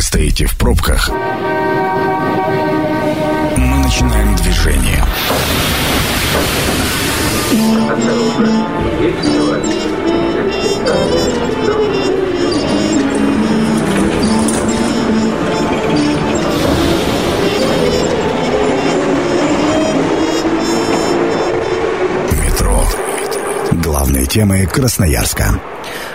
вы 0.00 0.04
стоите 0.04 0.46
в 0.46 0.56
пробках, 0.56 1.10
мы 1.10 1.16
начинаем 3.84 4.34
движение. 4.36 5.04
Метро. 11.66 11.79
Главные 24.00 24.24
темы 24.24 24.64
Красноярска. 24.64 25.60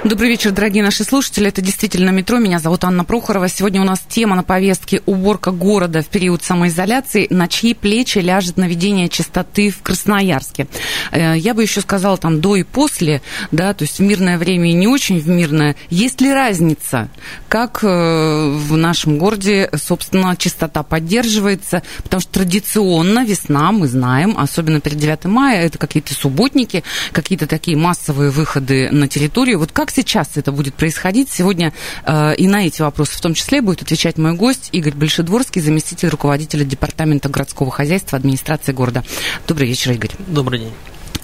Добрый 0.04 0.30
вечер, 0.30 0.52
дорогие 0.52 0.84
наши 0.84 1.04
слушатели. 1.04 1.48
Это 1.48 1.62
действительно 1.62 2.12
метро. 2.12 2.38
Меня 2.38 2.60
зовут 2.60 2.84
Анна 2.84 3.04
Прохорова. 3.04 3.50
Сегодня 3.50 3.82
у 3.82 3.84
нас 3.84 4.04
тема 4.08 4.36
на 4.36 4.44
повестке 4.44 5.02
«Уборка 5.08 5.52
города 5.52 6.04
в 6.04 6.08
период 6.08 6.44
самоизоляции». 6.44 7.26
На 7.32 7.48
чьи 7.48 7.74
плечи 7.74 8.20
ляжет 8.20 8.58
наведение 8.58 9.10
чистоты 9.10 9.72
в 9.72 9.82
Красноярске? 9.82 10.68
Э, 11.12 11.36
я 11.36 11.56
бы 11.56 11.64
еще 11.64 11.82
сказала 11.82 12.18
там 12.18 12.40
до 12.40 12.56
и 12.56 12.62
после, 12.62 13.24
да, 13.52 13.74
то 13.74 13.84
есть 13.84 13.98
в 13.98 14.04
мирное 14.04 14.38
время 14.38 14.70
и 14.70 14.74
не 14.74 14.88
очень 14.88 15.20
в 15.20 15.28
мирное. 15.28 15.76
Есть 15.90 16.22
ли 16.22 16.32
разница, 16.32 17.10
как 17.50 17.84
э, 17.84 17.88
в 17.88 18.78
нашем 18.78 19.18
городе, 19.18 19.72
собственно, 19.76 20.36
чистота 20.38 20.84
поддерживается? 20.84 21.82
Потому 22.04 22.22
что 22.22 22.32
традиционно 22.32 23.26
весна, 23.26 23.72
мы 23.72 23.88
знаем, 23.88 24.36
особенно 24.38 24.82
перед 24.82 25.00
9 25.00 25.26
мая, 25.26 25.66
это 25.66 25.80
какие-то 25.80 26.14
субботники, 26.14 26.84
какие-то 27.12 27.48
такие 27.48 27.75
массовые 27.76 28.32
выходы 28.32 28.90
на 28.92 29.08
территорию. 29.08 29.60
Вот 29.60 29.72
как 29.72 29.92
сейчас 29.92 30.32
это 30.36 30.52
будет 30.52 30.74
происходить? 30.76 31.30
Сегодня 31.30 31.74
э, 32.06 32.36
и 32.36 32.48
на 32.48 32.66
эти 32.66 32.82
вопросы 32.82 33.18
в 33.18 33.22
том 33.22 33.34
числе 33.34 33.62
будет 33.62 33.82
отвечать 33.82 34.18
мой 34.18 34.34
гость 34.34 34.70
Игорь 34.72 34.94
Большедворский, 34.94 35.62
заместитель 35.62 36.10
руководителя 36.10 36.64
Департамента 36.64 37.30
городского 37.30 37.72
хозяйства 37.72 38.18
администрации 38.18 38.72
города. 38.72 39.04
Добрый 39.48 39.68
вечер, 39.68 39.92
Игорь. 39.92 40.12
Добрый 40.28 40.60
день. 40.60 40.74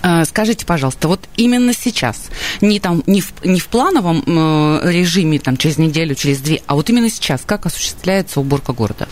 Э, 0.03 0.25
скажите, 0.25 0.65
пожалуйста, 0.65 1.07
вот 1.07 1.21
именно 1.37 1.73
сейчас, 1.73 2.29
не, 2.59 2.79
там, 2.79 3.03
не, 3.05 3.21
в, 3.21 3.33
не 3.43 3.59
в 3.59 3.67
плановом 3.67 4.23
э, 4.25 4.91
режиме, 4.91 5.39
там, 5.39 5.57
через 5.57 5.77
неделю, 5.77 6.15
через 6.15 6.39
две, 6.39 6.61
а 6.67 6.75
вот 6.75 6.89
именно 6.89 7.09
сейчас, 7.09 7.41
как 7.45 7.65
осуществляется 7.65 8.39
уборка 8.39 8.73
города? 8.73 9.07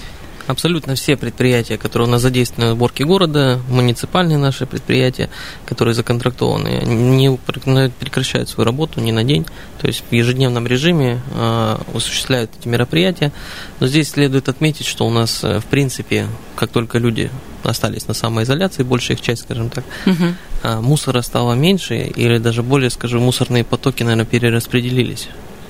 Абсолютно 0.50 0.95
все 0.95 1.16
предприятия, 1.16 1.78
которые 1.78 2.08
у 2.08 2.11
нас 2.11 2.23
задействованы 2.23 2.72
в 2.72 2.73
уборке 2.73 3.05
города, 3.05 3.59
муниципальные 3.69 4.39
наши 4.39 4.66
предприятия, 4.66 5.30
которые 5.67 5.94
законтрактованы, 5.94 6.81
не 6.88 7.38
прекращают 7.38 8.50
свою 8.50 8.66
работу 8.66 9.00
ни 9.00 9.11
на 9.11 9.23
день, 9.23 9.45
то 9.80 9.86
есть 9.86 10.03
в 10.09 10.11
ежедневном 10.11 10.66
режиме 10.66 11.22
э, 11.36 11.77
осуществляют 11.94 12.50
эти 12.59 12.67
мероприятия. 12.67 13.31
Но 13.80 13.86
здесь 13.86 14.09
следует 14.09 14.50
отметить, 14.50 14.88
что 14.88 15.05
у 15.05 15.11
нас, 15.11 15.44
э, 15.44 15.59
в 15.59 15.66
принципе, 15.66 16.25
как 16.55 16.72
только 16.72 16.97
люди 16.97 17.30
остались 17.61 18.08
на 18.08 18.16
самоизоляции, 18.16 18.81
большая 18.81 19.17
их 19.17 19.22
часть, 19.22 19.44
скажем 19.44 19.70
так, 19.70 19.86
угу. 20.08 20.81
мусора 20.81 21.22
стало 21.22 21.53
меньше, 21.53 21.95
или 21.95 22.39
даже 22.39 22.64
более, 22.64 22.89
скажу, 22.89 23.20
мусорные 23.20 23.64
потоки, 23.64 24.02
наверное, 24.02 24.25
перераспределились. 24.25 25.30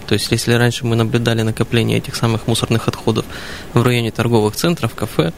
То 0.10 0.14
есть, 0.14 0.32
если 0.32 0.54
раньше 0.54 0.88
мы 0.88 0.96
наблюдали 0.96 1.44
накопление 1.44 2.00
этих 2.00 2.16
самых 2.16 2.48
мусорных 2.48 2.88
отходов 2.88 3.26
в 3.76 3.84
районе 3.84 4.10
торговых 4.10 4.56
центров, 4.56 4.96
кафе, 4.96 5.34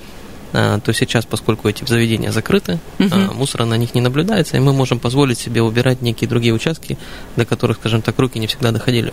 а, 0.53 0.79
то 0.79 0.93
сейчас, 0.93 1.25
поскольку 1.25 1.67
эти 1.67 1.83
заведения 1.83 2.31
закрыты, 2.31 2.79
угу. 2.97 3.33
мусора 3.33 3.65
на 3.65 3.75
них 3.75 3.93
не 3.95 3.99
наблюдается, 3.99 4.55
и 4.55 4.61
мы 4.61 4.71
можем 4.71 4.97
позволить 4.97 5.39
себе 5.39 5.61
убирать 5.61 6.01
некие 6.01 6.29
другие 6.29 6.53
участки, 6.53 6.97
до 7.35 7.43
которых, 7.43 7.79
скажем 7.79 8.01
так, 8.01 8.17
руки 8.17 8.39
не 8.39 8.47
всегда 8.47 8.71
доходили. 8.71 9.11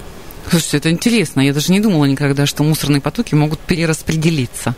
Слушайте, 0.49 0.77
это 0.77 0.91
интересно. 0.93 1.41
Я 1.41 1.53
даже 1.53 1.73
не 1.73 1.81
думала 1.81 2.05
никогда, 2.05 2.47
что 2.47 2.63
мусорные 2.63 3.01
потоки 3.01 3.35
могут 3.35 3.59
перераспределиться. 3.59 4.77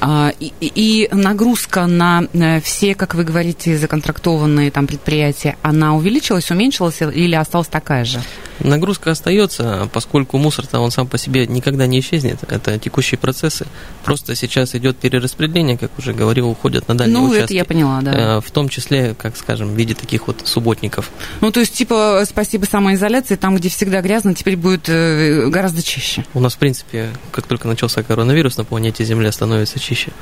А, 0.00 0.32
и, 0.40 0.52
и 0.60 1.08
нагрузка 1.12 1.86
на 1.86 2.24
э, 2.32 2.60
все, 2.60 2.96
как 2.96 3.14
вы 3.14 3.22
говорите, 3.22 3.78
законтрактованные 3.78 4.72
там 4.72 4.88
предприятия, 4.88 5.56
она 5.62 5.94
увеличилась, 5.94 6.50
уменьшилась 6.50 7.02
или 7.02 7.36
осталась 7.36 7.68
такая 7.68 8.04
же? 8.04 8.20
Нагрузка 8.60 9.10
остается, 9.10 9.88
поскольку 9.92 10.38
мусор-то 10.38 10.80
он 10.80 10.90
сам 10.90 11.06
по 11.06 11.18
себе 11.18 11.46
никогда 11.46 11.86
не 11.86 12.00
исчезнет. 12.00 12.40
Это 12.48 12.78
текущие 12.78 13.18
процессы. 13.18 13.66
Просто 14.04 14.34
сейчас 14.34 14.74
идет 14.74 14.96
перераспределение, 14.98 15.78
как 15.78 15.90
уже 15.98 16.12
говорил, 16.12 16.48
уходят 16.48 16.88
на 16.88 16.96
дальние 16.96 17.18
ну, 17.18 17.24
участки. 17.26 17.40
Ну, 17.40 17.44
это 17.44 17.54
я 17.54 17.64
поняла, 17.64 18.00
да. 18.00 18.36
Э, 18.36 18.40
в 18.40 18.50
том 18.50 18.68
числе, 18.68 19.14
как 19.14 19.36
скажем, 19.36 19.68
в 19.68 19.76
виде 19.76 19.94
таких 19.94 20.26
вот 20.26 20.42
субботников. 20.44 21.10
Ну, 21.40 21.50
то 21.50 21.60
есть, 21.60 21.74
типа, 21.74 22.24
спасибо 22.26 22.64
самоизоляции, 22.64 23.36
там, 23.36 23.56
где 23.56 23.68
всегда 23.68 24.00
грязно, 24.00 24.34
теперь 24.34 24.56
будет 24.56 24.88
э, 24.88 25.48
гораздо 25.48 25.82
чище. 25.82 26.24
У 26.34 26.40
нас, 26.40 26.54
в 26.54 26.58
принципе, 26.58 27.10
как 27.32 27.46
только 27.46 27.68
начался 27.68 28.02
коронавирус, 28.02 28.56
на 28.56 28.64
планете 28.64 29.04
Земля 29.04 29.32
становится 29.32 29.78
чище. 29.78 30.12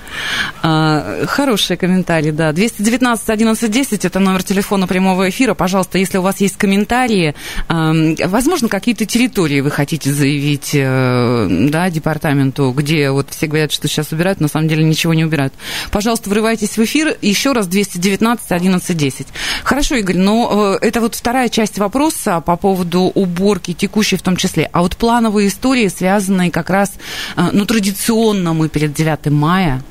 А, 0.63 1.25
хорошие 1.27 1.77
комментарии, 1.77 2.31
да. 2.31 2.53
219 2.53 3.29
11 3.29 3.71
10 3.71 4.05
это 4.05 4.21
номер 4.21 4.43
телефона 4.43 4.87
прямого 4.87 5.29
эфира. 5.29 5.55
Пожалуйста, 5.55 5.99
если 5.99 6.19
у 6.19 6.23
вас 6.23 6.41
есть 6.41 6.57
комментарии, 6.57 7.35
Возможно, 8.29 8.69
какие-то 8.69 9.05
территории 9.07 9.61
вы 9.61 9.71
хотите 9.71 10.13
заявить 10.13 10.71
э, 10.75 11.49
да, 11.71 11.91
департаменту, 11.91 12.73
где 12.73 13.11
вот 13.11 13.31
все 13.31 13.47
говорят, 13.47 13.73
что 13.73 13.89
сейчас 13.89 14.13
убирают, 14.13 14.41
на 14.41 14.49
самом 14.49 14.69
деле 14.69 14.85
ничего 14.85 15.15
не 15.15 15.25
убирают. 15.25 15.55
Пожалуйста, 15.91 16.31
врывайтесь 16.31 16.77
в 16.77 16.85
эфир. 16.85 17.17
Еще 17.23 17.53
раз 17.53 17.67
219 17.67 18.53
11 18.53 18.97
10. 18.97 19.27
Хорошо, 19.65 19.97
Игорь, 19.97 20.17
но 20.17 20.77
э, 20.81 20.87
это 20.87 21.01
вот 21.01 21.15
вторая 21.15 21.49
часть 21.49 21.79
вопроса 21.79 22.41
по 22.41 22.57
поводу 22.57 23.03
уборки 23.15 23.73
текущей 23.73 24.17
в 24.17 24.23
том 24.23 24.37
числе. 24.37 24.69
А 24.73 24.83
вот 24.83 24.97
плановые 24.97 25.49
истории, 25.49 25.89
связанные 25.89 26.51
как 26.51 26.71
раз, 26.71 26.93
э, 27.37 27.49
ну, 27.53 27.67
традиционно 27.67 28.53
мы 28.53 28.69
перед 28.69 28.93
9 28.93 29.27
мая 29.27 29.83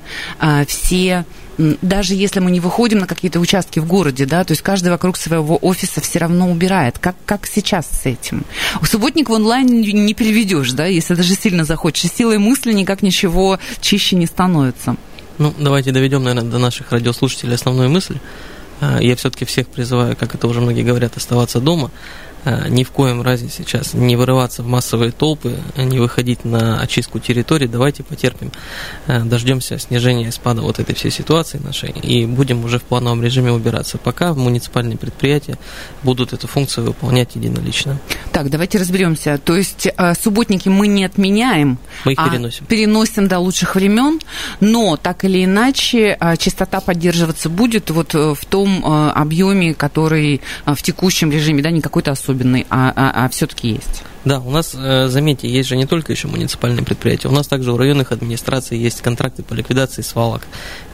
все 0.68 1.26
даже 1.58 2.16
если 2.16 2.40
мы 2.40 2.52
не 2.52 2.60
выходим 2.60 3.00
на 3.00 3.08
какие-то 3.08 3.40
участки 3.40 3.80
в 3.80 3.88
городе, 3.88 4.26
да, 4.26 4.44
то 4.44 4.52
есть 4.52 4.62
каждый 4.62 4.90
вокруг 4.90 5.18
своего 5.18 5.58
офиса 5.62 6.02
все 6.02 6.20
равно 6.20 6.52
убирает. 6.52 7.00
Как, 7.00 7.16
как 7.26 7.48
сейчас 7.48 7.88
с 7.88 8.06
этим? 8.06 8.46
Субботник 8.84 9.30
в 9.30 9.34
онлайн 9.34 9.68
не 9.68 10.14
переведешь, 10.14 10.72
да, 10.74 10.86
если 10.86 11.16
даже 11.16 11.36
сильно 11.36 11.64
захочешь. 11.64 12.12
Силой 12.12 12.38
мысли 12.38 12.74
никак 12.74 13.02
ничего 13.02 13.60
чище 13.82 14.16
не 14.16 14.26
становится. 14.26 14.96
Ну, 15.38 15.54
давайте 15.58 15.92
доведем, 15.92 16.24
наверное, 16.24 16.50
до 16.50 16.60
наших 16.60 16.92
радиослушателей 16.92 17.56
основную 17.56 17.90
мысль. 17.90 18.18
А, 18.82 19.00
я 19.02 19.16
все-таки 19.16 19.46
всех 19.46 19.68
призываю, 19.68 20.16
как 20.16 20.36
это 20.36 20.48
уже 20.48 20.62
многие 20.62 20.84
говорят, 20.84 21.18
оставаться 21.18 21.60
дома. 21.60 21.92
Э, 22.46 22.70
ни 22.70 22.84
в 22.84 22.92
коем 22.92 23.24
разе 23.24 23.50
сейчас 23.50 23.94
не 23.94 24.16
вырываться 24.16 24.62
в 24.62 24.68
массовые 24.68 25.12
толпы, 25.12 25.58
не 25.76 26.00
выходить 26.00 26.46
на 26.46 26.80
очистку 26.80 27.20
территории. 27.20 27.66
Давайте 27.66 28.04
потерпим, 28.04 28.52
э, 29.08 29.24
дождемся 29.24 29.80
снижения 29.80 30.32
спада 30.32 30.62
вот 30.62 30.80
этой 30.80 30.94
всей 30.94 31.12
ситуации 31.12 31.58
нашей 31.58 31.90
и 31.90 32.26
будем 32.28 32.64
уже 32.64 32.78
в 32.78 32.84
плановом 32.84 33.24
режиме 33.24 33.52
убираться. 33.52 33.98
Пока 33.98 34.36
муниципальные 34.36 34.98
предприятия 34.98 35.58
будут 36.04 36.34
эту 36.34 36.48
функцию 36.48 36.86
выполнять 36.86 37.36
единолично. 37.36 38.00
Так, 38.36 38.50
давайте 38.50 38.78
разберемся. 38.78 39.40
То 39.44 39.56
есть 39.56 39.88
э, 39.88 40.14
субботники 40.14 40.70
мы 40.70 40.88
не 40.88 41.06
отменяем, 41.06 41.78
мы 42.06 42.14
их 42.14 42.20
а 42.20 42.30
переносим. 42.30 42.66
переносим 42.66 43.28
до 43.28 43.40
лучших 43.40 43.76
времен, 43.76 44.20
но 44.60 44.98
так 44.98 45.24
или 45.24 45.46
иначе 45.46 46.18
чистота 46.38 46.82
поддерживаться 46.82 47.50
будет 47.50 47.90
вот 47.92 48.14
в 48.14 48.40
том 48.50 48.86
объеме, 48.86 49.74
который 49.74 50.42
в 50.66 50.82
текущем 50.82 51.32
режиме, 51.32 51.64
да, 51.64 51.72
не 51.72 51.82
какой-то 51.82 52.12
особенный 52.12 52.36
особенный, 52.36 52.66
а, 52.70 52.94
а, 52.96 53.26
а 53.26 53.30
все-таки 53.30 53.70
есть. 53.70 54.04
Да, 54.26 54.40
у 54.40 54.50
нас, 54.50 54.72
э, 54.74 55.08
заметьте, 55.08 55.48
есть 55.48 55.70
же 55.70 55.78
не 55.78 55.86
только 55.86 56.12
еще 56.12 56.28
муниципальные 56.28 56.84
предприятия, 56.84 57.28
у 57.28 57.32
нас 57.32 57.48
также 57.48 57.72
у 57.72 57.78
районных 57.78 58.12
администраций 58.12 58.78
есть 58.78 59.02
контракты 59.02 59.44
по 59.44 59.54
ликвидации 59.54 60.02
свалок. 60.02 60.42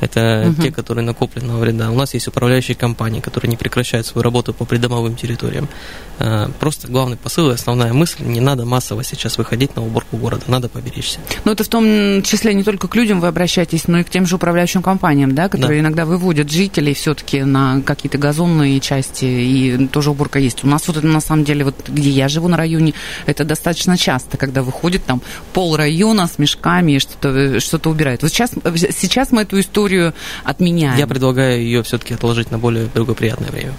Это 0.01 0.47
угу. 0.49 0.61
те, 0.61 0.71
которые 0.71 1.05
накопленного 1.05 1.59
вреда. 1.59 1.91
У 1.91 1.95
нас 1.95 2.13
есть 2.13 2.27
управляющие 2.27 2.75
компании, 2.75 3.21
которые 3.21 3.49
не 3.49 3.55
прекращают 3.55 4.05
свою 4.05 4.23
работу 4.23 4.53
по 4.53 4.65
придомовым 4.65 5.15
территориям. 5.15 5.69
Э, 6.19 6.49
просто 6.59 6.87
главный 6.89 7.15
посыл 7.15 7.49
и 7.51 7.53
основная 7.53 7.93
мысль, 7.93 8.23
не 8.23 8.41
надо 8.41 8.65
массово 8.65 9.03
сейчас 9.03 9.37
выходить 9.37 9.75
на 9.77 9.83
уборку 9.83 10.17
города, 10.17 10.43
надо 10.47 10.67
поберечься. 10.67 11.19
Но 11.45 11.53
это 11.53 11.63
в 11.63 11.69
том 11.69 12.21
числе 12.23 12.53
не 12.53 12.63
только 12.63 12.89
к 12.89 12.95
людям 12.95 13.21
вы 13.21 13.27
обращаетесь, 13.27 13.87
но 13.87 13.99
и 13.99 14.03
к 14.03 14.09
тем 14.09 14.25
же 14.25 14.35
управляющим 14.35 14.83
компаниям, 14.83 15.33
да, 15.33 15.47
которые 15.47 15.81
да. 15.81 15.87
иногда 15.87 16.05
выводят 16.05 16.51
жителей 16.51 16.93
все-таки 16.93 17.43
на 17.43 17.81
какие-то 17.81 18.17
газонные 18.17 18.79
части, 18.81 19.23
и 19.23 19.87
тоже 19.87 20.11
уборка 20.11 20.37
есть. 20.37 20.65
У 20.65 20.67
нас 20.67 20.85
вот 20.87 20.97
это 20.97 21.07
на 21.07 21.21
самом 21.21 21.45
деле, 21.45 21.63
вот 21.63 21.75
где 21.87 22.09
я 22.09 22.27
живу 22.27 22.49
на 22.49 22.57
районе, 22.57 22.93
это 23.25 23.43
достаточно 23.43 23.97
часто, 23.97 24.37
когда 24.37 24.61
выходит 24.61 25.05
там 25.05 25.21
пол 25.53 25.75
района 25.75 26.27
с 26.27 26.37
мешками 26.37 26.93
и 26.93 26.99
что-то 26.99 27.59
что 27.59 27.89
убирает. 27.89 28.21
Вот 28.21 28.31
сейчас, 28.31 28.51
сейчас 28.97 29.31
мы 29.31 29.43
эту 29.43 29.59
историю 29.59 30.13
отменяем. 30.43 30.97
Я 30.97 31.07
предлагаю 31.07 31.61
ее 31.61 31.83
все-таки 31.83 32.13
отложить 32.13 32.51
на 32.51 32.59
более 32.59 32.87
благоприятное 32.93 33.49
время. 33.51 33.73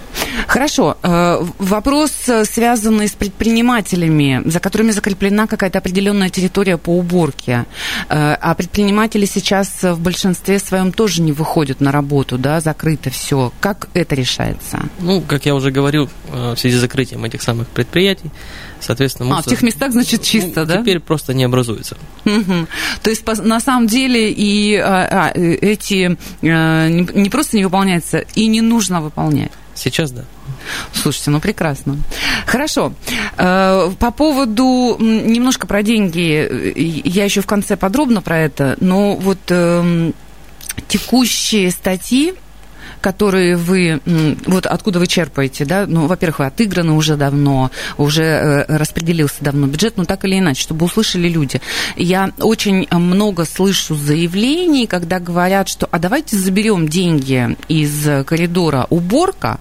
Хорошо. 0.47 0.97
Э, 1.03 1.43
вопрос, 1.59 2.11
э, 2.27 2.45
связанный 2.45 3.07
с 3.07 3.11
предпринимателями, 3.11 4.41
за 4.45 4.59
которыми 4.59 4.91
закреплена 4.91 5.47
какая-то 5.47 5.79
определенная 5.79 6.29
территория 6.29 6.77
по 6.77 6.97
уборке. 6.97 7.65
Э, 8.09 8.35
а 8.39 8.55
предприниматели 8.55 9.25
сейчас 9.25 9.83
в 9.83 9.99
большинстве 9.99 10.59
своем 10.59 10.91
тоже 10.91 11.21
не 11.21 11.31
выходят 11.31 11.81
на 11.81 11.91
работу, 11.91 12.37
да, 12.37 12.59
закрыто 12.59 13.09
все. 13.09 13.51
Как 13.59 13.89
это 13.93 14.15
решается? 14.15 14.79
Ну, 14.99 15.21
как 15.21 15.45
я 15.45 15.55
уже 15.55 15.71
говорил, 15.71 16.09
в 16.31 16.57
связи 16.57 16.77
с 16.77 16.79
закрытием 16.79 17.23
этих 17.25 17.41
самых 17.41 17.67
предприятий, 17.67 18.31
соответственно... 18.79 19.29
Мусор... 19.29 19.39
А, 19.39 19.43
в 19.43 19.49
тех 19.49 19.61
местах, 19.61 19.91
значит, 19.91 20.19
ну, 20.19 20.25
чисто, 20.25 20.61
ну, 20.61 20.65
да? 20.65 20.81
Теперь 20.81 20.99
просто 20.99 21.33
не 21.33 21.43
образуется. 21.43 21.97
Угу. 22.25 22.67
То 23.01 23.09
есть, 23.09 23.25
на 23.25 23.59
самом 23.59 23.87
деле, 23.87 24.31
и 24.31 24.75
а, 24.75 25.31
а, 25.33 25.39
эти 25.39 26.17
а, 26.43 26.89
не 26.89 27.29
просто 27.29 27.57
не 27.57 27.63
выполняются, 27.63 28.19
и 28.35 28.47
не 28.47 28.61
нужно 28.61 29.01
выполнять. 29.01 29.51
Сейчас 29.75 30.11
да. 30.11 30.23
Слушайте, 30.93 31.31
ну 31.31 31.39
прекрасно. 31.39 31.97
Хорошо. 32.45 32.93
Э, 33.37 33.91
по 33.99 34.11
поводу 34.11 34.97
немножко 34.99 35.67
про 35.67 35.83
деньги, 35.83 37.03
я 37.07 37.25
еще 37.25 37.41
в 37.41 37.47
конце 37.47 37.75
подробно 37.75 38.21
про 38.21 38.39
это, 38.39 38.77
но 38.79 39.15
вот 39.15 39.39
эм, 39.49 40.13
текущие 40.87 41.71
статьи, 41.71 42.35
которые 43.03 43.57
вы, 43.57 43.99
вот 44.45 44.65
откуда 44.65 44.99
вы 44.99 45.07
черпаете, 45.07 45.65
да, 45.65 45.85
ну, 45.85 46.07
во-первых, 46.07 46.39
вы 46.39 46.45
отыграны 46.45 46.93
уже 46.93 47.17
давно, 47.17 47.69
уже 47.97 48.23
э, 48.23 48.77
распределился 48.77 49.35
давно 49.41 49.67
бюджет, 49.67 49.97
но 49.97 50.05
так 50.05 50.23
или 50.23 50.39
иначе, 50.39 50.61
чтобы 50.61 50.85
услышали 50.85 51.27
люди. 51.27 51.61
Я 51.97 52.31
очень 52.39 52.87
много 52.89 53.43
слышу 53.43 53.95
заявлений, 53.95 54.87
когда 54.87 55.19
говорят, 55.19 55.67
что, 55.67 55.85
а 55.91 55.99
давайте 55.99 56.37
заберем 56.37 56.87
деньги 56.87 57.57
из 57.67 58.25
коридора 58.25 58.87
уборка, 58.89 59.59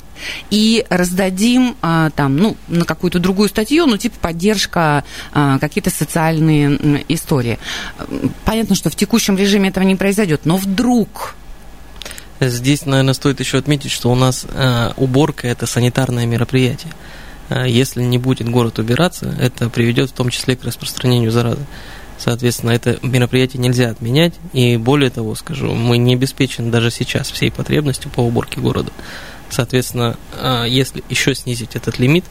и 0.50 0.86
раздадим 0.88 1.74
а, 1.82 2.10
там, 2.10 2.36
ну, 2.36 2.56
на 2.68 2.84
какую-то 2.84 3.18
другую 3.18 3.48
статью, 3.48 3.86
ну, 3.86 3.96
типа 3.96 4.14
поддержка, 4.20 5.02
а, 5.32 5.58
какие-то 5.58 5.90
социальные 5.90 7.04
истории. 7.08 7.58
Понятно, 8.44 8.76
что 8.76 8.88
в 8.88 8.94
текущем 8.94 9.36
режиме 9.36 9.70
этого 9.70 9.82
не 9.82 9.96
произойдет, 9.96 10.42
но 10.44 10.56
вдруг 10.56 11.34
Здесь, 12.48 12.86
наверное, 12.86 13.14
стоит 13.14 13.38
еще 13.38 13.58
отметить, 13.58 13.92
что 13.92 14.10
у 14.10 14.14
нас 14.16 14.46
э, 14.48 14.92
уборка 14.96 15.46
это 15.46 15.66
санитарное 15.66 16.26
мероприятие. 16.26 16.92
Э, 17.48 17.68
если 17.68 18.02
не 18.02 18.18
будет 18.18 18.48
город 18.48 18.78
убираться, 18.80 19.34
это 19.40 19.70
приведет 19.70 20.10
в 20.10 20.12
том 20.12 20.28
числе 20.28 20.56
к 20.56 20.64
распространению 20.64 21.30
заразы. 21.30 21.64
Соответственно, 22.18 22.70
это 22.70 22.98
мероприятие 23.02 23.62
нельзя 23.62 23.90
отменять. 23.90 24.34
И 24.52 24.76
более 24.76 25.10
того, 25.10 25.34
скажу, 25.34 25.72
мы 25.74 25.98
не 25.98 26.14
обеспечены 26.14 26.70
даже 26.70 26.90
сейчас 26.90 27.30
всей 27.30 27.52
потребностью 27.52 28.10
по 28.10 28.20
уборке 28.20 28.60
города. 28.60 28.90
Соответственно, 29.48 30.16
э, 30.32 30.64
если 30.68 31.04
еще 31.08 31.34
снизить 31.34 31.76
этот 31.76 31.98
лимит, 31.98 32.24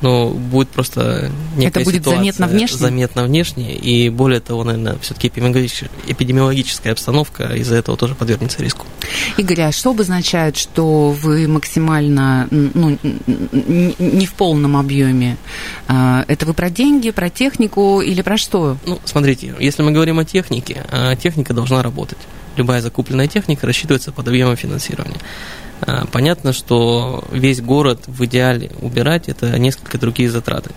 но 0.00 0.30
будет 0.30 0.68
просто 0.70 1.30
некая 1.56 1.80
Это 1.80 1.90
будет 1.90 2.04
заметно 2.04 2.46
внешне? 2.46 2.78
Заметно 2.78 3.24
внешне, 3.24 3.76
и 3.76 4.08
более 4.08 4.40
того, 4.40 4.64
наверное, 4.64 4.98
все-таки 5.00 5.28
эпидемиологическая 5.28 6.92
обстановка 6.92 7.54
из-за 7.54 7.76
этого 7.76 7.96
тоже 7.96 8.14
подвергнется 8.14 8.62
риску. 8.62 8.86
Игорь, 9.36 9.62
а 9.62 9.72
что 9.72 9.90
обозначает, 9.90 10.56
что 10.56 11.10
вы 11.10 11.48
максимально, 11.48 12.48
ну, 12.50 12.98
не 13.00 14.26
в 14.26 14.32
полном 14.34 14.76
объеме? 14.76 15.36
А, 15.88 16.24
это 16.28 16.46
вы 16.46 16.54
про 16.54 16.70
деньги, 16.70 17.10
про 17.10 17.30
технику 17.30 18.00
или 18.00 18.22
про 18.22 18.36
что? 18.36 18.76
Ну, 18.86 18.98
смотрите, 19.04 19.54
если 19.58 19.82
мы 19.82 19.92
говорим 19.92 20.18
о 20.18 20.24
технике, 20.24 20.84
а, 20.90 21.16
техника 21.16 21.52
должна 21.54 21.82
работать. 21.82 22.18
Любая 22.56 22.80
закупленная 22.80 23.26
техника 23.26 23.66
рассчитывается 23.66 24.12
под 24.12 24.28
объемом 24.28 24.56
финансирования. 24.56 25.18
А, 25.82 26.06
понятно, 26.10 26.52
что 26.52 27.24
весь 27.32 27.60
город 27.60 28.02
в 28.06 28.24
идеале 28.24 28.70
убирать 28.80 29.28
это 29.28 29.58
несколько 29.58 29.98
другие 29.98 30.30
затраты. 30.30 30.70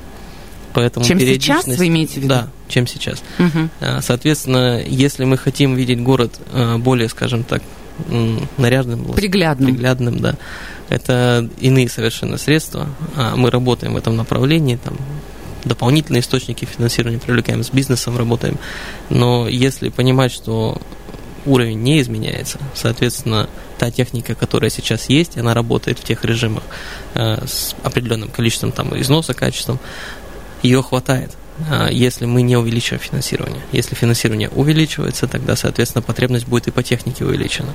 Поэтому 0.74 1.06
чем 1.06 1.20
сейчас 1.20 1.68
вы 1.68 1.88
имеете 1.88 2.14
в 2.14 2.18
виду? 2.18 2.30
Да, 2.30 2.48
чем 2.68 2.88
сейчас. 2.88 3.22
Угу. 3.38 4.02
Соответственно, 4.02 4.82
если 4.86 5.24
мы 5.24 5.38
хотим 5.38 5.76
видеть 5.76 6.02
город 6.02 6.40
а, 6.52 6.78
более, 6.78 7.10
скажем 7.10 7.44
так, 7.44 7.62
нарядным, 8.58 9.06
приглядным, 9.14 9.76
приглядным 9.76 10.20
да, 10.20 10.36
это 10.90 11.48
иные 11.60 11.88
совершенно 11.88 12.38
средства. 12.38 12.90
Мы 13.36 13.52
работаем 13.52 13.94
в 13.94 13.98
этом 13.98 14.16
направлении, 14.16 14.80
там, 14.84 14.98
дополнительные 15.64 16.22
источники 16.22 16.66
финансирования 16.66 17.20
привлекаем, 17.20 17.64
с 17.64 17.70
бизнесом 17.70 18.18
работаем. 18.18 18.58
Но 19.10 19.48
если 19.48 19.90
понимать, 19.90 20.32
что 20.32 20.82
уровень 21.46 21.82
не 21.82 22.02
изменяется. 22.02 22.60
Соответственно, 22.74 23.50
та 23.78 23.92
техника, 23.92 24.36
которая 24.36 24.70
сейчас 24.70 25.10
есть, 25.10 25.38
она 25.38 25.54
работает 25.54 26.00
в 26.00 26.04
тех 26.04 26.24
режимах 26.24 26.64
э, 27.16 27.46
с 27.46 27.76
определенным 27.84 28.30
количеством 28.30 28.72
там, 28.72 29.00
износа, 29.00 29.34
качеством, 29.34 29.80
ее 30.62 30.82
хватает. 30.82 31.32
А, 31.70 31.90
если 31.90 32.26
мы 32.26 32.42
не 32.42 32.58
увеличиваем 32.58 33.02
финансирование. 33.02 33.62
Если 33.72 33.96
финансирование 33.96 34.50
увеличивается, 34.50 35.28
тогда, 35.28 35.56
соответственно, 35.56 36.02
потребность 36.02 36.48
будет 36.48 36.68
и 36.68 36.72
по 36.72 36.84
технике 36.84 37.26
увеличена. 37.26 37.74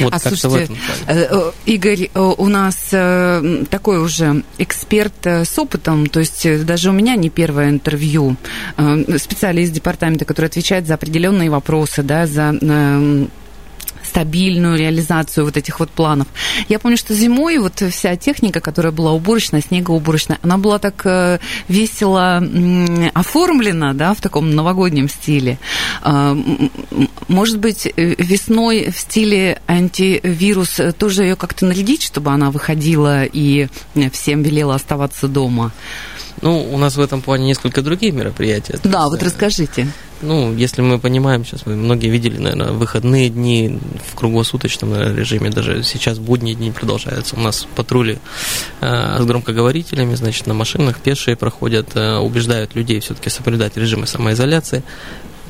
Вот 0.00 0.14
а 0.14 0.20
как-то 0.20 0.48
в 0.48 0.54
этом 0.54 0.76
плане. 0.76 1.20
Э, 1.20 1.28
э, 1.30 1.52
Игорь, 1.66 2.10
э, 2.12 2.20
у 2.20 2.46
нас 2.46 2.76
такой 3.70 3.98
уже 3.98 4.42
эксперт 4.58 5.26
с 5.26 5.58
опытом, 5.58 6.06
то 6.06 6.20
есть 6.20 6.64
даже 6.64 6.90
у 6.90 6.92
меня 6.92 7.16
не 7.16 7.30
первое 7.30 7.70
интервью, 7.70 8.36
специалист 9.18 9.72
департамента, 9.72 10.24
который 10.24 10.46
отвечает 10.46 10.86
за 10.86 10.94
определенные 10.94 11.50
вопросы, 11.50 12.02
да, 12.02 12.26
за 12.26 12.54
стабильную 14.14 14.78
реализацию 14.78 15.44
вот 15.44 15.56
этих 15.56 15.80
вот 15.80 15.90
планов. 15.90 16.28
Я 16.68 16.78
помню, 16.78 16.96
что 16.96 17.14
зимой 17.14 17.58
вот 17.58 17.82
вся 17.90 18.14
техника, 18.14 18.60
которая 18.60 18.92
была 18.92 19.10
уборочная, 19.10 19.60
снегоуборочная, 19.60 20.38
она 20.40 20.56
была 20.56 20.78
так 20.78 21.02
э, 21.04 21.40
весело 21.66 22.36
оформлена, 23.12 23.92
да, 23.92 24.14
в 24.14 24.20
таком 24.20 24.54
новогоднем 24.54 25.08
стиле. 25.08 25.58
А, 26.00 26.36
может 27.26 27.58
быть, 27.58 27.86
э, 27.86 27.92
весной 27.96 28.92
в 28.92 29.00
стиле 29.00 29.60
антивирус 29.66 30.80
тоже 30.96 31.24
ее 31.24 31.34
как-то 31.34 31.66
нарядить, 31.66 32.04
чтобы 32.04 32.30
она 32.30 32.52
выходила 32.52 33.24
и 33.24 33.66
всем 34.12 34.44
велела 34.44 34.76
оставаться 34.76 35.26
дома? 35.26 35.72
Ну, 36.40 36.62
у 36.72 36.78
нас 36.78 36.96
в 36.96 37.00
этом 37.00 37.20
плане 37.20 37.46
несколько 37.46 37.82
другие 37.82 38.12
мероприятия. 38.12 38.78
Да, 38.84 39.08
вот 39.08 39.22
расскажите. 39.24 39.88
Ну, 40.26 40.54
если 40.54 40.80
мы 40.80 40.98
понимаем, 40.98 41.44
сейчас 41.44 41.66
многие 41.66 42.08
видели, 42.08 42.38
наверное, 42.38 42.72
выходные 42.72 43.28
дни 43.28 43.78
в 44.10 44.14
круглосуточном 44.14 44.90
наверное, 44.90 45.14
режиме, 45.14 45.50
даже 45.50 45.82
сейчас 45.82 46.18
будние 46.18 46.54
дни 46.54 46.70
продолжаются. 46.70 47.36
У 47.36 47.40
нас 47.40 47.68
патрули 47.76 48.18
э, 48.80 49.18
с 49.20 49.24
громкоговорителями, 49.24 50.14
значит, 50.14 50.46
на 50.46 50.54
машинах 50.54 51.00
пешие 51.00 51.36
проходят, 51.36 51.94
э, 51.94 52.16
убеждают 52.16 52.74
людей 52.74 53.00
все-таки 53.00 53.28
соблюдать 53.28 53.76
режимы 53.76 54.06
самоизоляции. 54.06 54.82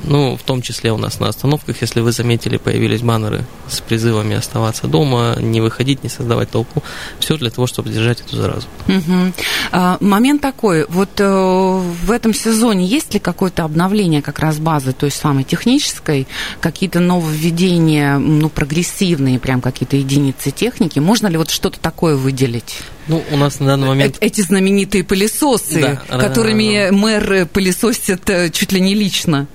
Ну, 0.03 0.37
в 0.37 0.43
том 0.43 0.61
числе 0.61 0.93
у 0.93 0.99
нас 0.99 1.21
на 1.21 1.29
остановках, 1.29 1.81
если 1.81 2.01
вы 2.01 2.13
заметили, 2.13 2.57
появились 2.57 3.01
баннеры 3.01 3.45
с 3.69 3.81
призывами 3.81 4.37
оставаться 4.37 4.87
дома, 4.87 5.37
не 5.41 5.61
выходить, 5.61 6.03
не 6.03 6.11
создавать 6.11 6.51
толпу. 6.51 6.83
Все 7.21 7.37
для 7.39 7.51
того, 7.51 7.67
чтобы 7.67 7.91
сдержать 7.91 8.21
эту 8.21 8.37
заразу. 8.37 8.67
Угу. 8.89 9.33
А, 9.73 9.97
момент 10.01 10.43
такой, 10.43 10.85
вот 10.89 11.09
э, 11.19 11.25
в 11.27 12.11
этом 12.11 12.35
сезоне 12.35 12.85
есть 12.85 13.15
ли 13.15 13.21
какое-то 13.21 13.65
обновление 13.65 14.21
как 14.21 14.41
раз 14.41 14.59
базы, 14.59 14.93
то 14.93 15.07
есть 15.07 15.19
самой 15.19 15.45
технической, 15.45 16.27
какие-то 16.61 17.01
нововведения, 17.01 18.19
ну, 18.19 18.49
прогрессивные 18.49 19.39
прям 19.39 19.61
какие-то 19.61 19.97
единицы 19.97 20.51
техники? 20.51 20.99
Можно 20.99 21.29
ли 21.29 21.39
вот 21.39 21.51
что-то 21.51 21.81
такое 21.81 22.17
выделить? 22.17 22.79
Ну, 23.07 23.23
у 23.31 23.37
нас 23.37 23.61
на 23.61 23.67
данный 23.67 23.89
момент... 23.89 24.17
Эти 24.21 24.41
знаменитые 24.41 25.05
пылесосы, 25.05 25.81
да, 26.09 26.19
которыми 26.19 26.91
мэр 26.91 27.47
пылесосит 27.47 28.29
э, 28.29 28.51
чуть 28.51 28.73
ли 28.73 28.81
не 28.81 28.95
лично. 28.95 29.47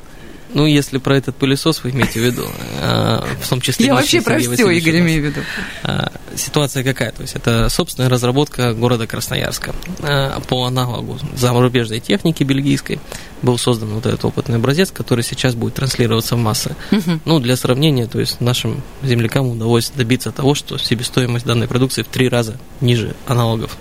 Ну, 0.54 0.66
если 0.66 0.98
про 0.98 1.18
этот 1.18 1.36
пылесос 1.36 1.84
вы 1.84 1.92
имеете 1.92 2.20
в 2.20 2.24
виду, 2.24 2.48
а, 2.82 3.26
в 3.40 3.48
том 3.48 3.62
числе... 3.62 3.88
Я 3.88 3.96
вообще 3.96 4.22
про 4.22 4.40
все, 4.40 4.70
Игорь, 4.70 5.00
имею 5.00 5.22
в 5.22 5.26
виду. 5.26 5.42
А, 5.84 6.12
ситуация 6.36 6.84
какая? 6.84 7.12
То 7.12 7.22
есть 7.22 7.36
это 7.36 7.70
собственная 7.70 8.10
разработка 8.10 8.74
города 8.74 9.06
Красноярска. 9.06 9.76
А, 10.02 10.40
по 10.42 10.66
аналогу 10.66 11.20
зарубежной 11.36 12.00
техники 12.00 12.44
бельгийской 12.44 13.00
был 13.42 13.58
создан 13.58 13.90
вот 13.90 14.06
этот 14.06 14.26
опытный 14.26 14.58
образец, 14.58 14.92
который 14.92 15.24
сейчас 15.24 15.54
будет 15.54 15.76
транслироваться 15.76 16.36
в 16.36 16.40
массы. 16.40 16.76
Угу. 16.92 17.20
Ну, 17.26 17.40
для 17.40 17.56
сравнения, 17.56 18.08
то 18.08 18.20
есть 18.20 18.42
нашим 18.42 18.82
землякам 19.04 19.48
удалось 19.48 19.92
добиться 19.92 20.32
того, 20.32 20.56
что 20.56 20.78
себестоимость 20.78 21.46
данной 21.46 21.68
продукции 21.68 22.02
в 22.02 22.08
три 22.08 22.28
раза 22.28 22.58
ниже 22.82 23.16
аналогов. 23.28 23.78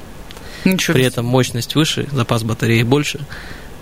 Ничего. 0.65 0.95
При 0.95 1.05
этом 1.05 1.25
мощность 1.25 1.75
выше, 1.75 2.09
запас 2.13 2.43
батареи 2.43 2.83
больше 2.83 3.21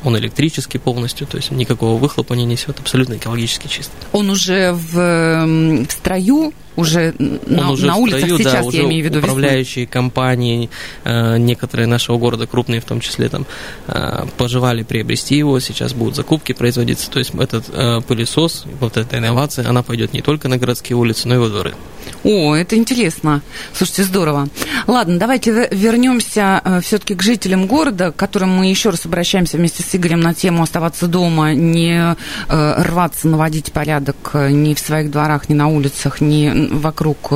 он 0.05 0.17
электрический 0.19 0.79
полностью, 0.79 1.27
то 1.27 1.37
есть 1.37 1.51
никакого 1.51 1.99
выхлопа 1.99 2.35
не 2.35 2.45
несет, 2.45 2.79
абсолютно 2.81 3.15
экологически 3.15 3.69
чист. 3.69 3.91
Он 4.13 4.31
уже 4.31 4.73
в, 4.73 5.87
в 5.87 5.91
строю, 5.91 6.53
уже 6.77 7.15
он 7.19 7.41
на, 7.47 7.71
уже 7.71 7.87
на 7.87 7.97
улицах 7.97 8.21
строю, 8.21 8.39
сейчас, 8.39 8.53
да, 8.53 8.63
уже 8.63 8.77
я 8.79 8.85
имею 8.85 9.03
в 9.03 9.07
виду 9.07 9.19
управляющие 9.19 9.85
весной. 9.85 9.93
компании, 9.93 10.71
э, 11.05 11.39
некоторые 11.39 11.87
нашего 11.87 12.19
города, 12.19 12.47
крупные 12.47 12.81
в 12.81 12.85
том 12.85 13.01
числе, 13.01 13.29
там, 13.29 13.47
э, 13.89 14.27
пожелали 14.37 14.83
приобрести 14.83 15.37
его, 15.37 15.59
сейчас 15.61 15.93
будут 15.93 16.17
закупки 16.17 16.53
производиться, 16.53 17.11
то 17.11 17.19
есть 17.19 17.35
этот 17.35 17.67
э, 17.73 18.01
пылесос, 18.07 18.67
вот 18.81 18.97
эта 18.97 19.19
инновация, 19.19 19.69
она 19.69 19.83
пойдет 19.83 20.13
не 20.13 20.23
только 20.23 20.49
на 20.49 20.59
городские 20.59 20.97
улицы, 20.97 21.29
но 21.29 21.35
и 21.35 21.39
во 21.39 21.49
дворы. 21.49 21.75
О, 22.23 22.55
это 22.55 22.77
интересно. 22.77 23.43
Слушайте, 23.73 24.05
здорово. 24.05 24.49
Ладно, 24.87 25.19
давайте 25.19 25.69
вернемся 25.71 26.61
э, 26.65 26.81
все-таки 26.81 27.15
к 27.15 27.23
жителям 27.23 27.67
города, 27.67 28.13
к 28.13 28.17
которым 28.17 28.51
мы 28.51 28.67
еще 28.67 28.91
раз 28.91 29.07
обращаемся 29.07 29.57
вместе 29.57 29.83
с 29.83 29.95
Игорем 29.95 30.21
на 30.21 30.35
тему 30.35 30.63
оставаться 30.63 31.07
дома, 31.09 31.55
не 31.55 32.17
рваться, 32.49 33.29
наводить 33.29 33.73
порядок 33.73 34.17
ни 34.35 34.75
в 34.75 34.79
своих 34.79 35.11
дворах, 35.11 35.49
ни 35.49 35.55
на 35.55 35.69
улицах, 35.69 36.21
ни 36.21 36.66
вокруг 36.71 37.29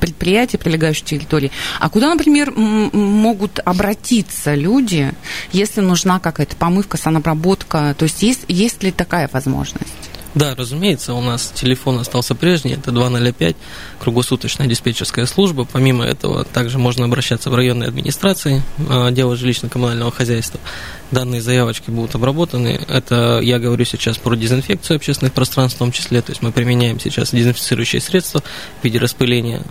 предприятий, 0.00 0.56
прилегающих 0.56 1.04
территорий. 1.04 1.50
А 1.80 1.88
куда, 1.88 2.08
например, 2.08 2.52
могут 2.52 3.60
обратиться 3.64 4.54
люди, 4.54 5.12
если 5.52 5.80
нужна 5.80 6.18
какая-то 6.18 6.56
помывка, 6.56 6.96
санобработка? 6.96 7.94
То 7.98 8.04
есть 8.04 8.22
есть, 8.22 8.44
есть 8.48 8.82
ли 8.82 8.90
такая 8.90 9.28
возможность? 9.32 9.92
Да, 10.34 10.54
разумеется, 10.56 11.14
у 11.14 11.20
нас 11.20 11.52
телефон 11.54 11.98
остался 11.98 12.34
прежний, 12.34 12.72
это 12.72 12.90
205, 12.90 13.56
круглосуточная 14.00 14.66
диспетчерская 14.66 15.26
служба. 15.26 15.66
Помимо 15.70 16.04
этого, 16.04 16.44
также 16.44 16.78
можно 16.78 17.04
обращаться 17.04 17.50
в 17.50 17.54
районные 17.54 17.88
администрации, 17.88 18.62
а, 18.88 19.10
дело 19.10 19.34
жилищно-коммунального 19.34 20.10
хозяйства. 20.10 20.58
Данные 21.10 21.40
заявочки 21.40 21.90
будут 21.90 22.14
обработаны. 22.16 22.80
Это 22.88 23.38
я 23.42 23.60
говорю 23.60 23.84
сейчас 23.84 24.18
про 24.18 24.34
дезинфекцию 24.34 24.96
общественных 24.96 25.32
пространств 25.32 25.76
в 25.76 25.78
том 25.78 25.92
числе. 25.92 26.22
То 26.22 26.32
есть 26.32 26.42
мы 26.42 26.50
применяем 26.50 26.98
сейчас 26.98 27.30
дезинфицирующие 27.30 28.00
средства 28.00 28.42
в 28.80 28.84
виде 28.84 28.98
распыления 28.98 29.62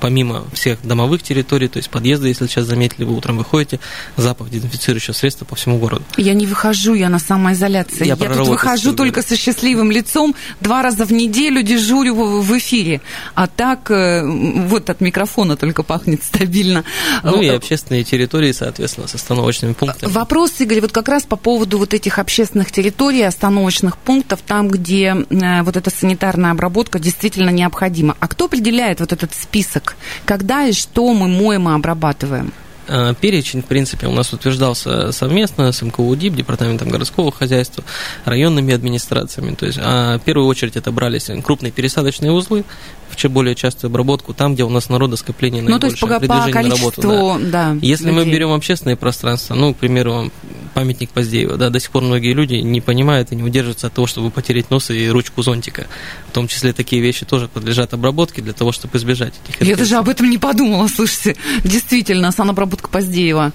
помимо 0.00 0.44
всех 0.52 0.78
домовых 0.86 1.22
территорий, 1.22 1.68
то 1.68 1.78
есть 1.78 1.90
подъезды, 1.90 2.28
если 2.28 2.46
сейчас 2.46 2.66
заметили, 2.66 3.04
вы 3.04 3.16
утром 3.16 3.38
выходите, 3.38 3.80
запах 4.16 4.50
дезинфицирующего 4.50 5.14
средства 5.14 5.44
по 5.44 5.56
всему 5.56 5.78
городу. 5.78 6.04
Я 6.16 6.34
не 6.34 6.46
выхожу, 6.46 6.94
я 6.94 7.08
на 7.08 7.18
самоизоляции. 7.18 8.06
Я, 8.06 8.16
я 8.18 8.34
тут 8.34 8.46
выхожу 8.46 8.92
только 8.92 9.22
со 9.22 9.36
счастливым 9.36 9.90
лицом, 9.96 10.34
два 10.60 10.82
раза 10.82 11.04
в 11.04 11.12
неделю 11.12 11.62
дежурю 11.62 12.14
в 12.14 12.58
эфире. 12.58 13.00
А 13.34 13.46
так 13.46 13.90
э, 13.90 14.22
вот 14.24 14.90
от 14.90 15.00
микрофона 15.00 15.56
только 15.56 15.82
пахнет 15.82 16.22
стабильно. 16.22 16.84
Ну 17.22 17.40
и 17.42 17.48
общественные 17.48 18.04
территории, 18.04 18.52
соответственно, 18.52 19.08
с 19.08 19.14
остановочными 19.14 19.72
пунктами. 19.72 20.10
Вопрос, 20.10 20.60
Игорь, 20.60 20.80
вот 20.80 20.92
как 20.92 21.08
раз 21.08 21.24
по 21.24 21.36
поводу 21.36 21.78
вот 21.78 21.94
этих 21.94 22.18
общественных 22.18 22.70
территорий, 22.70 23.22
остановочных 23.22 23.96
пунктов, 23.98 24.40
там, 24.46 24.68
где 24.68 25.16
э, 25.30 25.62
вот 25.62 25.76
эта 25.76 25.90
санитарная 25.90 26.52
обработка 26.52 26.98
действительно 26.98 27.50
необходима. 27.50 28.16
А 28.20 28.28
кто 28.28 28.46
определяет 28.46 29.00
вот 29.00 29.12
этот 29.12 29.34
список, 29.34 29.96
когда 30.24 30.64
и 30.64 30.72
что 30.72 31.12
мы 31.12 31.28
моем 31.28 31.68
и 31.68 31.72
обрабатываем? 31.72 32.52
Э, 32.88 33.14
перечень, 33.20 33.62
в 33.62 33.66
принципе, 33.66 34.06
у 34.06 34.12
нас 34.12 34.32
утверждался 34.32 35.12
совместно 35.12 35.72
с 35.72 35.82
МКУ 35.82 36.14
ДИП, 36.14 36.36
Департаментом 36.36 36.88
городского 36.88 37.32
хозяйства, 37.32 37.84
районными 38.24 38.72
администрациями. 38.72 39.54
То 39.54 39.66
есть, 39.66 39.78
а 39.82 40.18
в 40.18 40.22
первую 40.22 40.46
очередь 40.46 40.76
это 40.76 40.92
брались 40.92 41.30
крупные 41.42 41.72
пересадочные 41.72 42.32
узлы, 42.32 42.64
в 43.08 43.28
более 43.28 43.54
частую 43.54 43.88
обработку, 43.88 44.34
там, 44.34 44.54
где 44.54 44.64
у 44.64 44.68
нас 44.68 44.88
народоскопление 44.88 45.62
ну, 45.62 45.78
то 45.78 45.86
есть 45.86 45.98
по, 45.98 46.06
по 46.06 46.48
количеству, 46.50 47.38
да. 47.40 47.72
да 47.72 47.76
Если 47.80 48.10
людей. 48.10 48.24
мы 48.24 48.30
берем 48.30 48.52
общественные 48.52 48.96
пространства, 48.96 49.54
ну, 49.54 49.74
к 49.74 49.78
примеру, 49.78 50.30
памятник 50.76 51.08
Поздеева, 51.08 51.56
да, 51.56 51.70
до 51.70 51.80
сих 51.80 51.90
пор 51.90 52.02
многие 52.02 52.34
люди 52.34 52.56
не 52.56 52.82
понимают 52.82 53.32
и 53.32 53.34
не 53.34 53.42
удерживаются 53.42 53.86
от 53.86 53.94
того, 53.94 54.06
чтобы 54.06 54.30
потереть 54.30 54.70
нос 54.70 54.90
и 54.90 55.08
ручку 55.08 55.40
зонтика. 55.40 55.86
В 56.28 56.32
том 56.32 56.48
числе 56.48 56.74
такие 56.74 57.00
вещи 57.00 57.24
тоже 57.24 57.48
подлежат 57.48 57.94
обработке 57.94 58.42
для 58.42 58.52
того, 58.52 58.72
чтобы 58.72 58.98
избежать 58.98 59.32
этих 59.42 59.66
Я 59.66 59.74
даже 59.74 59.96
об 59.96 60.10
этом 60.10 60.28
не 60.28 60.36
подумала, 60.36 60.86
слушайте. 60.88 61.34
Действительно, 61.64 62.30
санобработка 62.30 62.90
Поздеева. 62.90 63.52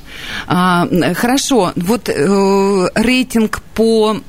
А, 0.47 0.87
хорошо, 1.13 1.73
вот 1.75 2.09
э, 2.09 2.89
рейтинг 2.95 3.61
по 3.75 4.19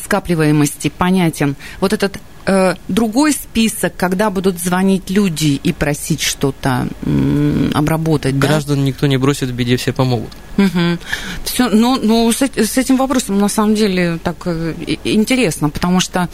скапливаемости 0.00 0.92
понятен. 0.96 1.56
Вот 1.80 1.92
этот 1.92 2.20
э, 2.46 2.74
другой 2.88 3.32
список, 3.32 3.96
когда 3.96 4.30
будут 4.30 4.58
звонить 4.58 5.10
люди 5.10 5.60
и 5.62 5.72
просить 5.72 6.20
что-то 6.20 6.88
обработать. 7.74 8.36
Граждан 8.36 8.78
да? 8.78 8.82
никто 8.82 9.06
не 9.06 9.16
бросит 9.16 9.50
в 9.50 9.52
беде, 9.52 9.76
все 9.76 9.92
помогут. 9.92 10.30
Угу. 10.56 10.98
Все, 11.44 11.68
но, 11.68 11.96
но 11.96 12.30
с, 12.30 12.42
с 12.42 12.78
этим 12.78 12.96
вопросом 12.96 13.38
на 13.38 13.48
самом 13.48 13.74
деле 13.74 14.18
так 14.22 14.36
э, 14.46 14.74
интересно, 15.04 15.68
потому 15.68 16.00
что, 16.00 16.28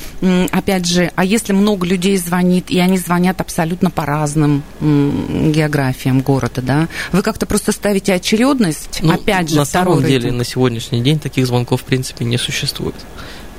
опять 0.50 0.86
же, 0.86 1.10
а 1.16 1.24
если 1.24 1.52
много 1.52 1.86
людей 1.86 2.16
звонит, 2.18 2.70
и 2.70 2.78
они 2.78 2.98
звонят 2.98 3.40
абсолютно 3.40 3.90
по 3.90 4.04
разным 4.04 4.62
географиям 4.80 6.20
города, 6.20 6.60
да, 6.60 6.88
вы 7.12 7.22
как-то 7.22 7.46
просто 7.46 7.72
ставите 7.72 8.12
очередность, 8.12 9.00
ну, 9.02 9.14
опять 9.14 9.48
же, 9.48 9.56
на 9.56 9.64
самом 9.64 10.00
рейтинг. 10.00 10.22
деле 10.22 10.32
на 10.32 10.44
сегодняшний 10.44 11.00
день 11.00 11.18
таких 11.18 11.46
звонков 11.46 11.80
в 11.80 11.84
принципе 11.84 12.24
не 12.24 12.36
существует. 12.38 12.94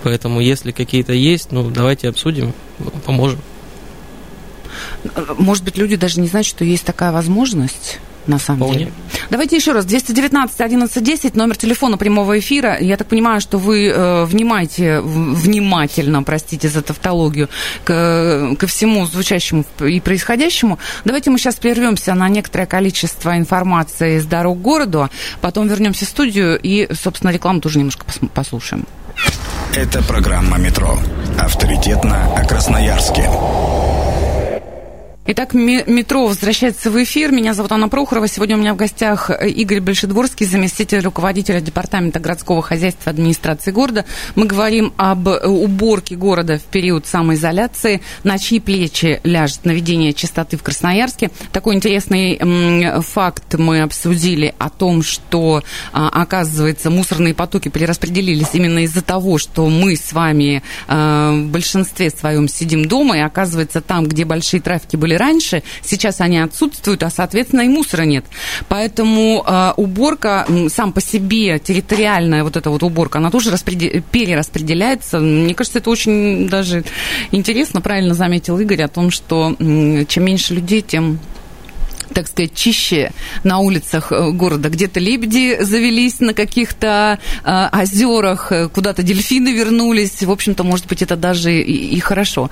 Поэтому, 0.03 0.39
если 0.39 0.71
какие-то 0.71 1.13
есть, 1.13 1.51
ну, 1.51 1.69
давайте 1.69 2.09
обсудим, 2.09 2.53
поможем. 3.05 3.39
Может 5.37 5.63
быть, 5.63 5.77
люди 5.77 5.95
даже 5.95 6.19
не 6.19 6.27
знают, 6.27 6.47
что 6.47 6.63
есть 6.63 6.85
такая 6.85 7.11
возможность 7.11 7.99
на 8.27 8.39
самом 8.39 8.59
Вполне. 8.59 8.77
деле. 8.79 8.91
Давайте 9.29 9.55
еще 9.55 9.71
раз. 9.71 9.85
219 9.85 10.61
11 10.61 11.03
10, 11.03 11.35
номер 11.35 11.57
телефона 11.57 11.97
прямого 11.97 12.37
эфира. 12.39 12.77
Я 12.79 12.97
так 12.97 13.07
понимаю, 13.07 13.41
что 13.41 13.57
вы 13.57 13.87
э, 13.87 14.25
внимаете, 14.25 15.01
внимательно, 15.01 16.23
простите 16.23 16.69
за 16.69 16.81
тавтологию, 16.81 17.49
к, 17.83 18.55
ко 18.57 18.67
всему 18.67 19.05
звучащему 19.05 19.65
и 19.79 19.99
происходящему. 19.99 20.79
Давайте 21.05 21.29
мы 21.29 21.37
сейчас 21.37 21.55
прервемся 21.55 22.13
на 22.13 22.29
некоторое 22.29 22.65
количество 22.65 23.37
информации 23.37 24.17
из 24.17 24.25
дорог 24.25 24.61
городу, 24.61 25.09
потом 25.41 25.67
вернемся 25.67 26.05
в 26.05 26.09
студию 26.09 26.59
и, 26.61 26.87
собственно, 26.93 27.31
рекламу 27.31 27.61
тоже 27.61 27.79
немножко 27.79 28.05
послушаем. 28.33 28.85
Это 29.75 30.03
программа 30.03 30.57
«Метро». 30.57 30.97
Авторитетно 31.39 32.35
о 32.35 32.45
Красноярске. 32.45 33.29
Итак, 35.23 35.53
метро 35.53 36.25
возвращается 36.25 36.89
в 36.89 37.01
эфир. 37.03 37.31
Меня 37.31 37.53
зовут 37.53 37.71
Анна 37.71 37.89
Прохорова. 37.89 38.27
Сегодня 38.27 38.55
у 38.55 38.59
меня 38.59 38.73
в 38.73 38.75
гостях 38.77 39.29
э, 39.29 39.49
Игорь 39.49 39.79
Большедворский, 39.79 40.47
заместитель 40.47 40.99
руководителя 41.01 41.61
Департамента 41.61 42.19
городского 42.19 42.63
хозяйства 42.63 43.11
администрации 43.11 43.69
города. 43.69 44.03
Мы 44.33 44.47
говорим 44.47 44.93
об 44.97 45.27
э, 45.27 45.45
уборке 45.45 46.15
города 46.15 46.57
в 46.57 46.63
период 46.63 47.05
самоизоляции, 47.05 48.01
на 48.23 48.39
чьи 48.39 48.59
плечи 48.59 49.21
ляжет 49.23 49.63
наведение 49.63 50.13
чистоты 50.13 50.57
в 50.57 50.63
Красноярске. 50.63 51.29
Такой 51.51 51.75
интересный 51.75 52.39
факт 53.03 53.59
мы 53.59 53.83
обсудили 53.83 54.55
о 54.57 54.71
том, 54.71 55.03
что, 55.03 55.61
а, 55.93 56.09
оказывается, 56.09 56.89
мусорные 56.89 57.35
потоки 57.35 57.69
перераспределились 57.69 58.49
именно 58.53 58.79
из-за 58.85 59.03
того, 59.03 59.37
что 59.37 59.69
мы 59.69 59.95
с 59.95 60.13
вами 60.13 60.63
а, 60.87 61.31
в 61.31 61.45
большинстве 61.49 62.09
своем 62.09 62.47
сидим 62.47 62.85
дома, 62.85 63.17
и 63.17 63.21
оказывается, 63.21 63.81
там, 63.81 64.07
где 64.07 64.25
большие 64.25 64.61
трафики 64.61 64.95
были 64.95 65.10
были 65.11 65.17
раньше, 65.17 65.63
сейчас 65.81 66.21
они 66.21 66.39
отсутствуют, 66.39 67.03
а, 67.03 67.09
соответственно, 67.09 67.61
и 67.61 67.67
мусора 67.67 68.03
нет. 68.03 68.25
Поэтому 68.69 69.43
э, 69.45 69.73
уборка 69.77 70.47
сам 70.69 70.93
по 70.93 71.01
себе, 71.01 71.59
территориальная 71.59 72.43
вот 72.43 72.55
эта 72.55 72.69
вот 72.69 72.83
уборка, 72.83 73.19
она 73.19 73.29
тоже 73.29 73.51
распредел... 73.51 74.01
перераспределяется. 74.11 75.19
Мне 75.19 75.53
кажется, 75.53 75.79
это 75.79 75.89
очень 75.89 76.47
даже 76.47 76.83
интересно, 77.31 77.81
правильно 77.81 78.13
заметил 78.13 78.57
Игорь, 78.59 78.83
о 78.83 78.87
том, 78.87 79.11
что 79.11 79.55
чем 79.59 80.23
меньше 80.23 80.53
людей, 80.53 80.81
тем 80.81 81.19
так 82.13 82.27
сказать, 82.27 82.53
чище 82.53 83.11
на 83.43 83.59
улицах 83.59 84.11
э, 84.11 84.31
города. 84.31 84.69
Где-то 84.69 84.99
лебеди 84.99 85.61
завелись 85.61 86.19
на 86.19 86.33
каких-то 86.33 87.19
э, 87.43 87.69
озерах, 87.71 88.51
э, 88.51 88.69
куда-то 88.69 89.03
дельфины 89.03 89.49
вернулись. 89.49 90.21
В 90.23 90.31
общем-то, 90.31 90.63
может 90.63 90.87
быть, 90.87 91.01
это 91.01 91.15
даже 91.15 91.53
и, 91.53 91.95
и 91.95 91.99
хорошо. 91.99 92.49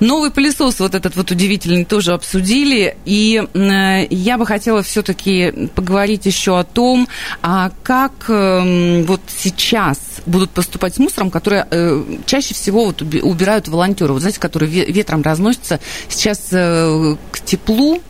Новый 0.00 0.30
пылесос 0.30 0.80
вот 0.80 0.94
этот 0.94 1.16
вот 1.16 1.30
удивительный 1.30 1.84
тоже 1.84 2.12
обсудили. 2.12 2.96
И 3.04 3.42
э, 3.54 4.06
я 4.10 4.38
бы 4.38 4.46
хотела 4.46 4.82
все-таки 4.82 5.68
поговорить 5.74 6.26
еще 6.26 6.58
о 6.58 6.64
том, 6.64 7.08
а 7.42 7.70
как 7.82 8.12
э, 8.28 9.04
вот 9.06 9.20
сейчас 9.28 9.98
будут 10.26 10.50
поступать 10.50 10.94
с 10.94 10.98
мусором, 10.98 11.30
который 11.30 11.62
э, 11.70 12.04
чаще 12.26 12.54
всего 12.54 12.86
вот 12.86 13.02
убирают 13.02 13.68
волонтеры, 13.68 14.12
вот 14.12 14.20
знаете, 14.20 14.40
которые 14.40 14.70
ветром 14.70 15.22
разносятся. 15.22 15.80
Сейчас 16.08 16.48
э, 16.52 17.16
к 17.30 17.40
теплу 17.40 18.00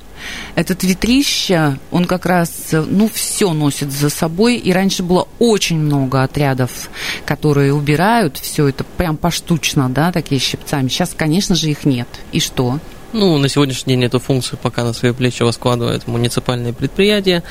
этот 0.54 0.82
ветрища, 0.82 1.78
он 1.90 2.04
как 2.04 2.26
раз, 2.26 2.68
ну, 2.72 3.08
все 3.12 3.52
носит 3.52 3.92
за 3.92 4.10
собой. 4.10 4.56
И 4.56 4.72
раньше 4.72 5.02
было 5.02 5.28
очень 5.38 5.78
много 5.78 6.22
отрядов, 6.22 6.90
которые 7.24 7.72
убирают 7.72 8.38
все 8.38 8.68
это 8.68 8.84
прям 8.84 9.16
поштучно, 9.16 9.88
да, 9.88 10.12
такие 10.12 10.40
щипцами. 10.40 10.88
Сейчас, 10.88 11.14
конечно 11.16 11.54
же, 11.54 11.70
их 11.70 11.84
нет. 11.84 12.08
И 12.32 12.40
что? 12.40 12.78
Ну, 13.12 13.38
на 13.38 13.48
сегодняшний 13.48 13.94
день 13.94 14.04
эту 14.04 14.18
функцию 14.18 14.58
пока 14.62 14.84
на 14.84 14.92
свои 14.92 15.12
плечи 15.12 15.42
воскладывают 15.42 16.06
муниципальные 16.06 16.74
предприятия 16.74 17.42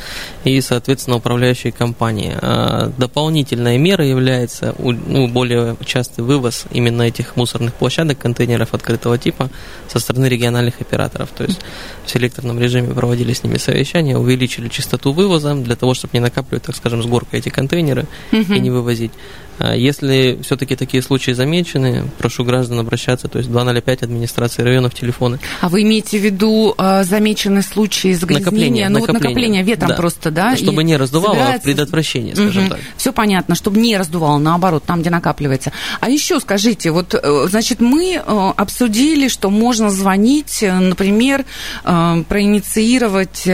и, 0.44 0.62
соответственно, 0.62 1.18
управляющие 1.18 1.72
компании. 1.72 2.38
А 2.40 2.92
дополнительная 2.98 3.78
мера 3.80 4.06
является 4.06 4.76
ну, 4.78 5.28
более 5.28 5.76
частый 5.84 6.24
вывоз 6.24 6.66
именно 6.72 7.02
этих 7.02 7.36
мусорных 7.36 7.74
площадок, 7.74 8.20
контейнеров 8.20 8.76
открытого 8.76 9.18
типа 9.18 9.50
со 9.88 10.00
стороны 10.00 10.28
региональных 10.28 10.80
операторов. 10.80 11.30
То 11.36 11.46
есть 11.46 11.60
в 12.06 12.10
селекторном 12.12 12.60
режиме 12.60 12.94
проводили 12.94 13.34
с 13.34 13.44
ними 13.44 13.58
совещания, 13.58 14.16
увеличили 14.16 14.68
частоту 14.68 15.12
вывоза 15.12 15.56
для 15.56 15.76
того, 15.76 15.96
чтобы 15.96 16.12
не 16.14 16.20
накапливать, 16.20 16.66
так 16.66 16.76
скажем, 16.76 17.02
с 17.02 17.08
горкой 17.08 17.40
эти 17.40 17.50
контейнеры 17.50 18.06
угу. 18.32 18.54
и 18.54 18.60
не 18.60 18.70
вывозить. 18.70 19.12
А 19.60 19.76
если 19.76 20.40
все-таки 20.44 20.76
такие 20.76 21.02
случаи 21.04 21.32
замечены, 21.32 22.06
прошу 22.18 22.44
граждан 22.44 22.80
обращаться, 22.80 23.28
то 23.28 23.38
есть 23.40 23.50
205 23.52 24.04
администрации 24.04 24.62
районов 24.64 24.94
телефоны 24.94 25.40
А 25.62 25.70
вы 25.70 25.82
имеете 25.84 26.20
в 26.20 26.24
виду 26.24 26.76
э, 26.78 27.04
замеченные 27.04 27.64
случаи 27.64 28.14
загрязнения? 28.14 28.40
Накопление, 28.46 28.90
ну 28.90 29.00
накопление. 29.00 29.14
вот 29.14 29.24
накопление 29.24 29.64
ветром 29.64 29.90
Да. 29.90 29.96
просто, 29.96 30.32
да? 30.32 30.56
Чтобы 30.56 30.82
и 30.82 30.86
не 30.86 30.98
раздувало, 30.98 31.36
а 31.36 31.40
собирается- 31.40 31.64
предотвращение, 31.64 32.36
скажем 32.36 32.70
так. 32.70 32.80
Все 32.98 33.12
понятно, 33.14 33.56
чтобы 33.56 33.80
не 33.80 33.98
раздувало, 33.98 34.38
наоборот, 34.38 34.84
там, 34.86 35.02
где 35.02 35.10
накапливается. 35.10 35.72
А 36.00 36.10
еще 36.10 36.40
скажите, 36.40 36.92
вот, 36.92 37.14
э, 37.14 37.48
значит, 37.50 37.80
мы 37.80 38.16
э, 38.16 38.52
обсудили, 38.58 39.28
что 39.28 39.50
можно 39.50 39.90
звонить, 39.90 40.62
э, 40.62 40.72
например, 40.74 41.46
проинициировать 41.84 43.48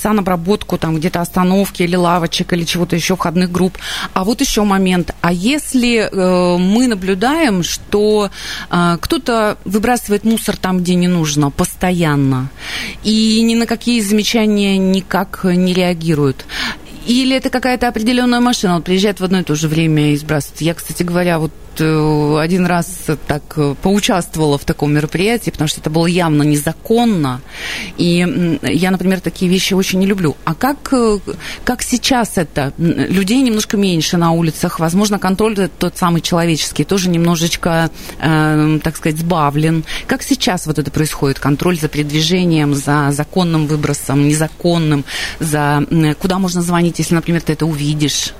санобработку 0.00 0.78
там 0.78 0.96
где-то 0.96 1.20
остановки 1.20 1.82
или 1.82 1.96
лавочек 1.96 2.52
или 2.52 2.64
чего-то 2.64 2.96
еще, 2.96 3.16
входных 3.16 3.50
групп. 3.50 3.78
А 4.14 4.24
вот 4.24 4.40
еще 4.40 4.62
момент. 4.62 5.14
А 5.20 5.32
если 5.42 6.08
э, 6.10 6.56
мы 6.58 6.86
наблюдаем, 6.86 7.62
что 7.62 8.30
э, 8.70 8.98
кто-то 9.00 9.56
выбрасывает 9.64 10.24
мусор 10.24 10.56
там, 10.56 10.78
где 10.78 10.94
не 10.94 11.08
нужно, 11.08 11.50
постоянно, 11.50 12.48
и 13.02 13.42
ни 13.42 13.54
на 13.54 13.66
какие 13.66 14.00
замечания 14.00 14.78
никак 14.78 15.40
не 15.44 15.74
реагируют, 15.74 16.46
или 17.06 17.36
это 17.36 17.50
какая-то 17.50 17.88
определенная 17.88 18.40
машина, 18.40 18.76
вот 18.76 18.84
приезжает 18.84 19.20
в 19.20 19.24
одно 19.24 19.40
и 19.40 19.42
то 19.42 19.54
же 19.54 19.68
время 19.68 20.12
и 20.12 20.16
сбрасывает. 20.16 20.60
Я, 20.62 20.74
кстати 20.74 21.02
говоря, 21.02 21.38
вот 21.38 21.52
один 21.80 22.66
раз 22.66 23.06
так 23.26 23.42
э, 23.56 23.74
поучаствовала 23.80 24.58
в 24.58 24.64
таком 24.64 24.92
мероприятии, 24.92 25.50
потому 25.50 25.68
что 25.68 25.80
это 25.80 25.90
было 25.90 26.06
явно 26.06 26.42
незаконно. 26.42 27.40
И 27.98 28.58
я, 28.62 28.90
например, 28.90 29.20
такие 29.20 29.50
вещи 29.50 29.74
очень 29.74 29.98
не 29.98 30.06
люблю. 30.06 30.36
А 30.44 30.54
как, 30.54 30.92
э, 30.92 31.18
как 31.64 31.82
сейчас 31.82 32.32
это? 32.36 32.72
Людей 32.78 33.40
немножко 33.40 33.76
меньше 33.76 34.16
на 34.16 34.32
улицах. 34.32 34.80
Возможно, 34.80 35.18
контроль 35.18 35.68
тот 35.78 35.96
самый 35.96 36.20
человеческий 36.20 36.84
тоже 36.84 37.08
немножечко, 37.08 37.90
э, 38.18 38.78
так 38.82 38.96
сказать, 38.96 39.18
сбавлен. 39.18 39.84
Как 40.06 40.22
сейчас 40.22 40.66
вот 40.66 40.78
это 40.78 40.90
происходит? 40.90 41.38
Контроль 41.38 41.78
за 41.78 41.88
передвижением, 41.88 42.74
за 42.74 43.10
законным 43.12 43.66
выбросом, 43.66 44.28
незаконным, 44.28 45.04
за 45.40 45.86
куда 46.18 46.38
можно 46.38 46.62
звонить, 46.62 46.98
если, 46.98 47.14
например, 47.14 47.42
ты 47.42 47.52
это 47.52 47.66
увидишь? 47.66 48.34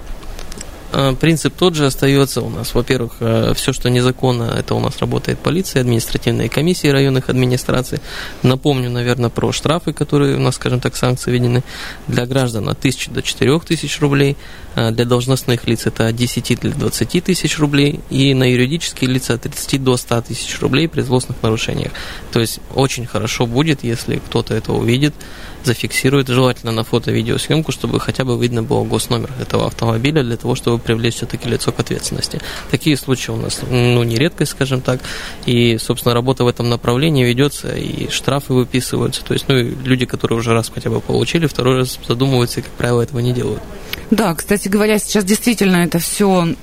Э, 0.92 1.14
Принцип 1.18 1.54
тот 1.56 1.74
же 1.74 1.86
остается 1.86 2.42
у 2.42 2.50
нас. 2.50 2.74
Во-первых, 2.74 3.14
все, 3.54 3.72
что 3.72 3.90
незаконно, 3.90 4.44
это 4.58 4.74
у 4.74 4.80
нас 4.80 4.98
работает 4.98 5.38
полиция, 5.38 5.80
административные 5.80 6.48
комиссии 6.48 6.88
районных 6.88 7.28
администраций. 7.28 8.00
Напомню, 8.42 8.90
наверное, 8.90 9.30
про 9.30 9.52
штрафы, 9.52 9.92
которые 9.92 10.36
у 10.36 10.40
нас, 10.40 10.56
скажем 10.56 10.80
так, 10.80 10.96
санкции 10.96 11.30
введены 11.30 11.62
для 12.08 12.26
граждан 12.26 12.68
от 12.68 12.78
1000 12.78 13.10
до 13.10 13.22
4000 13.22 14.00
рублей, 14.00 14.36
э, 14.74 14.90
для 14.90 15.04
должностных 15.04 15.66
лиц 15.66 15.86
это 15.86 16.08
от 16.08 16.16
10 16.16 16.60
до 16.60 16.70
20 16.70 17.20
тысяч 17.20 17.58
рублей, 17.58 18.00
и 18.10 18.34
на 18.34 18.44
юридические 18.44 19.10
лица 19.10 19.34
от 19.34 19.42
30 19.42 19.78
до 19.78 19.96
100 19.96 20.22
тысяч 20.22 20.60
рублей 20.60 20.88
при 20.88 21.02
злостных 21.02 21.42
нарушениях. 21.42 21.92
То 22.32 22.40
есть 22.40 22.60
очень 22.74 23.06
хорошо 23.06 23.46
будет, 23.46 23.84
если 23.84 24.16
кто-то 24.16 24.54
это 24.54 24.72
увидит, 24.72 25.14
зафиксирует, 25.64 26.28
желательно 26.28 26.72
на 26.72 26.84
фото-видеосъемку, 26.84 27.72
чтобы 27.72 28.00
хотя 28.00 28.24
бы 28.24 28.40
видно 28.40 28.62
было 28.62 28.84
госномер 28.84 29.30
этого 29.40 29.66
автомобиля 29.66 30.22
для 30.22 30.36
того, 30.36 30.54
чтобы 30.54 30.78
привлечь 30.78 31.16
все-таки 31.16 31.48
лицо 31.48 31.72
к 31.72 31.80
ответственности. 31.80 32.40
Такие 32.70 32.96
случаи 32.96 33.30
у 33.30 33.36
нас, 33.36 33.60
ну, 33.68 34.02
не 34.02 34.16
редкость, 34.16 34.52
скажем 34.52 34.80
так, 34.80 35.00
и, 35.46 35.78
собственно, 35.78 36.14
работа 36.14 36.44
в 36.44 36.48
этом 36.48 36.68
направлении 36.68 37.24
ведется, 37.24 37.68
и 37.74 38.10
штрафы 38.10 38.52
выписываются, 38.52 39.24
то 39.24 39.34
есть, 39.34 39.46
ну, 39.48 39.54
люди, 39.56 40.06
которые 40.06 40.38
уже 40.38 40.52
раз 40.52 40.70
хотя 40.74 40.90
бы 40.90 41.00
получили, 41.00 41.46
второй 41.46 41.78
раз 41.78 41.98
задумываются 42.06 42.60
и, 42.60 42.62
как 42.62 42.72
правило, 42.72 43.02
этого 43.02 43.20
не 43.20 43.32
делают. 43.32 43.62
Да, 44.10 44.34
кстати 44.34 44.68
говоря, 44.68 44.98
сейчас 44.98 45.24
действительно 45.24 45.76
это 45.76 45.98
все 45.98 46.54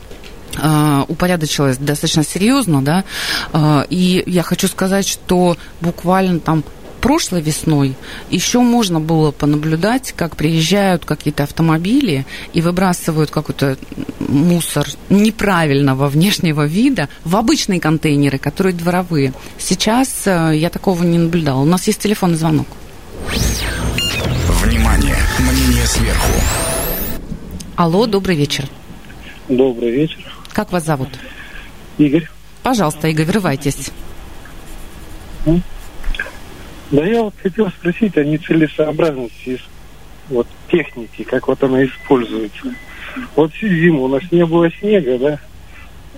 упорядочилось 1.08 1.78
достаточно 1.78 2.24
серьезно, 2.24 2.84
да, 2.84 3.04
А, 3.54 3.86
и 3.88 4.24
я 4.26 4.42
хочу 4.42 4.68
сказать, 4.68 5.08
что 5.08 5.58
буквально 5.80 6.40
там 6.40 6.64
прошлой 7.00 7.42
весной 7.42 7.96
еще 8.30 8.60
можно 8.60 9.00
было 9.00 9.32
понаблюдать, 9.32 10.14
как 10.16 10.36
приезжают 10.36 11.06
какие-то 11.06 11.44
автомобили 11.44 12.26
и 12.54 12.62
выбрасывают 12.62 13.32
какой-то 13.32 13.78
мусор 14.20 14.88
неправильного 15.10 16.08
внешнего 16.08 16.66
вида 16.66 17.10
в 17.24 17.36
обычные 17.36 17.80
контейнеры, 17.80 18.38
которые 18.38 18.74
дворовые. 18.74 19.34
Сейчас 19.58 20.24
э, 20.26 20.52
я 20.56 20.70
такого 20.70 21.04
не 21.04 21.18
наблюдала. 21.18 21.62
У 21.62 21.66
нас 21.66 21.88
есть 21.88 22.00
телефонный 22.00 22.38
звонок. 22.38 22.68
Внимание! 24.62 25.18
Мнение 25.40 25.86
сверху. 25.86 26.32
Алло, 27.76 28.06
добрый 28.06 28.36
вечер. 28.36 28.66
Добрый 29.48 29.92
вечер. 29.92 30.20
Как 30.52 30.72
вас 30.72 30.86
зовут? 30.86 31.10
Игорь. 31.98 32.28
Пожалуйста, 32.62 33.08
Игорь, 33.08 33.26
врывайтесь. 33.26 33.90
Да 36.92 37.06
я 37.06 37.22
вот 37.22 37.36
хотел 37.42 37.70
спросить 37.70 38.18
о 38.18 38.24
нецелесообразности 38.24 39.60
вот, 40.30 40.48
техники, 40.72 41.24
как 41.24 41.48
вот 41.48 41.64
она 41.64 41.86
используется. 41.86 42.74
Вот 43.36 43.54
всю 43.54 43.68
зиму 43.68 44.04
у 44.04 44.08
нас 44.08 44.24
не 44.32 44.46
было 44.46 44.72
снега, 44.72 45.20
да? 45.20 45.40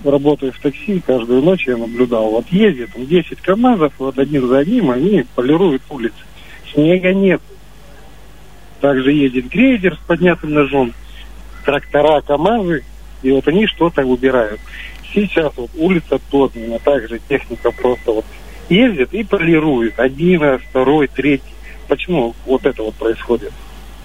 Работаю 0.09 0.53
в 0.53 0.59
такси, 0.59 1.01
каждую 1.05 1.41
ночь 1.41 1.67
я 1.67 1.77
наблюдал. 1.77 2.31
Вот 2.31 2.47
ездит 2.49 2.93
там 2.93 3.05
10 3.05 3.41
КАМАЗов, 3.41 3.93
вот 3.99 4.17
один 4.17 4.47
за 4.47 4.59
одним, 4.59 4.91
они 4.91 5.25
полируют 5.35 5.83
улицы. 5.89 6.15
Снега 6.73 7.13
нет. 7.13 7.41
Также 8.79 9.11
едет 9.11 9.49
грейдер 9.49 9.95
с 9.95 10.07
поднятым 10.07 10.53
ножом, 10.53 10.93
трактора, 11.65 12.21
КАМАЗы, 12.21 12.83
и 13.23 13.31
вот 13.31 13.47
они 13.47 13.67
что-то 13.67 14.03
убирают. 14.03 14.59
Сейчас 15.13 15.51
вот 15.57 15.69
улица 15.75 16.17
плотная, 16.31 16.79
также 16.79 17.19
техника 17.27 17.71
просто 17.71 18.11
вот 18.13 18.25
ездит 18.71 19.13
и 19.13 19.23
полирует. 19.23 19.99
Один 19.99 20.59
второй, 20.59 21.07
третий. 21.07 21.43
Почему 21.87 22.33
вот 22.45 22.65
это 22.65 22.83
вот 22.83 22.95
происходит? 22.95 23.51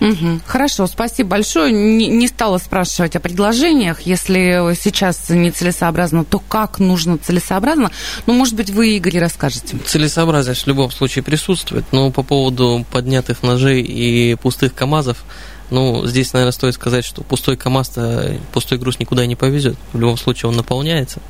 Мгм. 0.01 0.43
Хорошо, 0.47 0.87
спасибо 0.87 1.31
большое. 1.31 1.73
Не, 1.73 2.09
не 2.09 2.29
стала 2.29 2.59
спрашивать 2.59 3.17
о 3.17 3.21
предложениях. 3.21 4.03
Если 4.03 4.75
сейчас 4.79 5.31
нецелесообразно, 5.31 6.25
то 6.25 6.39
как 6.39 6.79
нужно 6.79 7.17
целесообразно? 7.17 7.91
Ну, 8.27 8.35
может 8.35 8.55
быть, 8.55 8.71
вы, 8.71 8.97
Игорь, 8.97 9.19
расскажете. 9.19 9.79
Целесообразность 9.85 10.65
в 10.65 10.67
любом 10.67 10.91
случае 10.91 11.23
присутствует, 11.23 11.85
но 11.93 12.11
по 12.11 12.23
поводу 12.23 12.85
поднятых 12.93 13.43
ножей 13.43 13.81
и 13.81 14.35
пустых 14.35 14.75
КАМАЗов, 14.75 15.25
ну, 15.71 16.07
здесь, 16.07 16.33
наверное, 16.33 16.53
стоит 16.53 16.75
сказать, 16.75 17.05
что 17.05 17.23
пустой 17.23 17.57
КАМАЗ-то, 17.57 18.39
пустой 18.53 18.79
груз 18.79 18.99
никуда 18.99 19.27
не 19.27 19.35
повезет. 19.35 19.77
В 19.93 19.99
любом 19.99 20.19
случае 20.19 20.51
он 20.51 20.57
наполняется. 20.57 21.21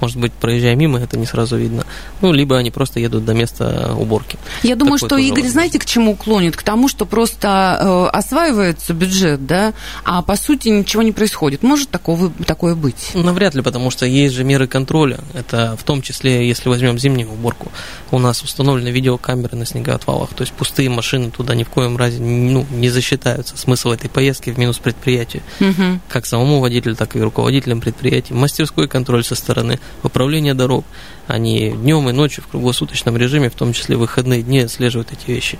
Может 0.00 0.16
быть, 0.16 0.32
проезжая 0.32 0.74
мимо, 0.74 0.98
это 0.98 1.18
не 1.18 1.26
сразу 1.26 1.56
видно. 1.56 1.84
Ну, 2.20 2.32
либо 2.32 2.56
они 2.56 2.70
просто 2.70 3.00
едут 3.00 3.24
до 3.24 3.34
места 3.34 3.94
уборки. 3.96 4.38
Я 4.62 4.76
думаю, 4.76 4.98
Такое 4.98 5.08
что 5.08 5.16
Игорь, 5.18 5.30
возможно. 5.30 5.52
знаете, 5.52 5.78
к 5.78 5.84
чему 5.84 6.16
клонит? 6.16 6.56
К 6.56 6.62
тому, 6.62 6.88
что 6.88 7.06
просто 7.06 7.78
э, 7.80 8.16
осваивается 8.16 8.94
бюджет, 8.94 9.46
да, 9.46 9.72
а 10.04 10.22
по 10.22 10.36
сути 10.36 10.68
ничего 10.68 11.02
не 11.02 11.12
происходит. 11.12 11.62
Может 11.62 11.90
такого, 11.90 12.32
такое 12.46 12.74
быть? 12.74 13.12
Навряд 13.14 13.54
ли, 13.54 13.62
потому 13.62 13.90
что 13.90 14.06
есть 14.06 14.34
же 14.34 14.44
меры 14.44 14.66
контроля. 14.66 15.18
Это 15.34 15.76
в 15.78 15.84
том 15.84 16.02
числе, 16.02 16.46
если 16.46 16.68
возьмем 16.68 16.98
зимнюю 16.98 17.32
уборку. 17.32 17.70
У 18.10 18.18
нас 18.18 18.42
установлены 18.42 18.88
видеокамеры 18.88 19.56
на 19.56 19.66
снегоотвалах. 19.66 20.30
То 20.34 20.42
есть 20.42 20.52
пустые 20.52 20.88
машины 20.88 21.30
туда 21.30 21.54
ни 21.54 21.64
в 21.64 21.68
коем 21.68 21.96
разе 21.96 22.20
ну, 22.20 22.66
не 22.70 22.88
засчитаются. 22.88 23.56
Смысл 23.56 23.90
этой 23.90 24.08
поездки 24.08 24.50
в 24.50 24.58
минус 24.58 24.78
предприятию. 24.78 25.42
Мгм. 25.60 26.00
Как 26.08 26.26
самому 26.26 26.60
водителю, 26.60 26.96
так 26.96 27.16
и 27.16 27.20
руководителям 27.20 27.80
предприятий. 27.80 28.34
Мастерской 28.34 28.88
контроль 28.88 29.24
со 29.24 29.34
стороны 29.34 29.78
управления 30.02 30.54
дорог. 30.54 30.84
Они 31.26 31.70
днем 31.70 32.08
и 32.08 32.12
ночью 32.12 32.42
в 32.42 32.48
круглосуточном 32.48 33.16
режиме, 33.16 33.50
в 33.50 33.54
том 33.54 33.72
числе 33.72 33.96
в 33.96 34.00
выходные 34.00 34.42
дни, 34.42 34.60
отслеживают 34.60 35.12
эти 35.12 35.30
вещи. 35.30 35.58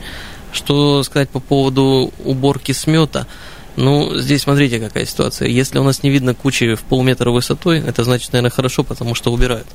Что 0.53 1.03
сказать 1.03 1.31
по 1.31 1.40
поводу 1.40 2.12
уборки 2.25 2.73
смета? 2.73 3.27
Ну, 3.77 4.16
здесь 4.19 4.43
смотрите, 4.43 4.81
какая 4.81 5.07
ситуация. 5.07 5.49
Если 5.49 5.79
у 5.79 5.85
нас 5.85 6.03
не 6.03 6.11
видно 6.11 6.35
кучи 6.35 6.75
в 6.75 6.83
полметра 6.83 7.31
высотой, 7.31 7.79
это 7.79 8.05
значит, 8.05 8.33
наверное, 8.33 8.51
хорошо, 8.51 8.83
потому 8.83 9.14
что 9.14 9.33
убирают. 9.33 9.66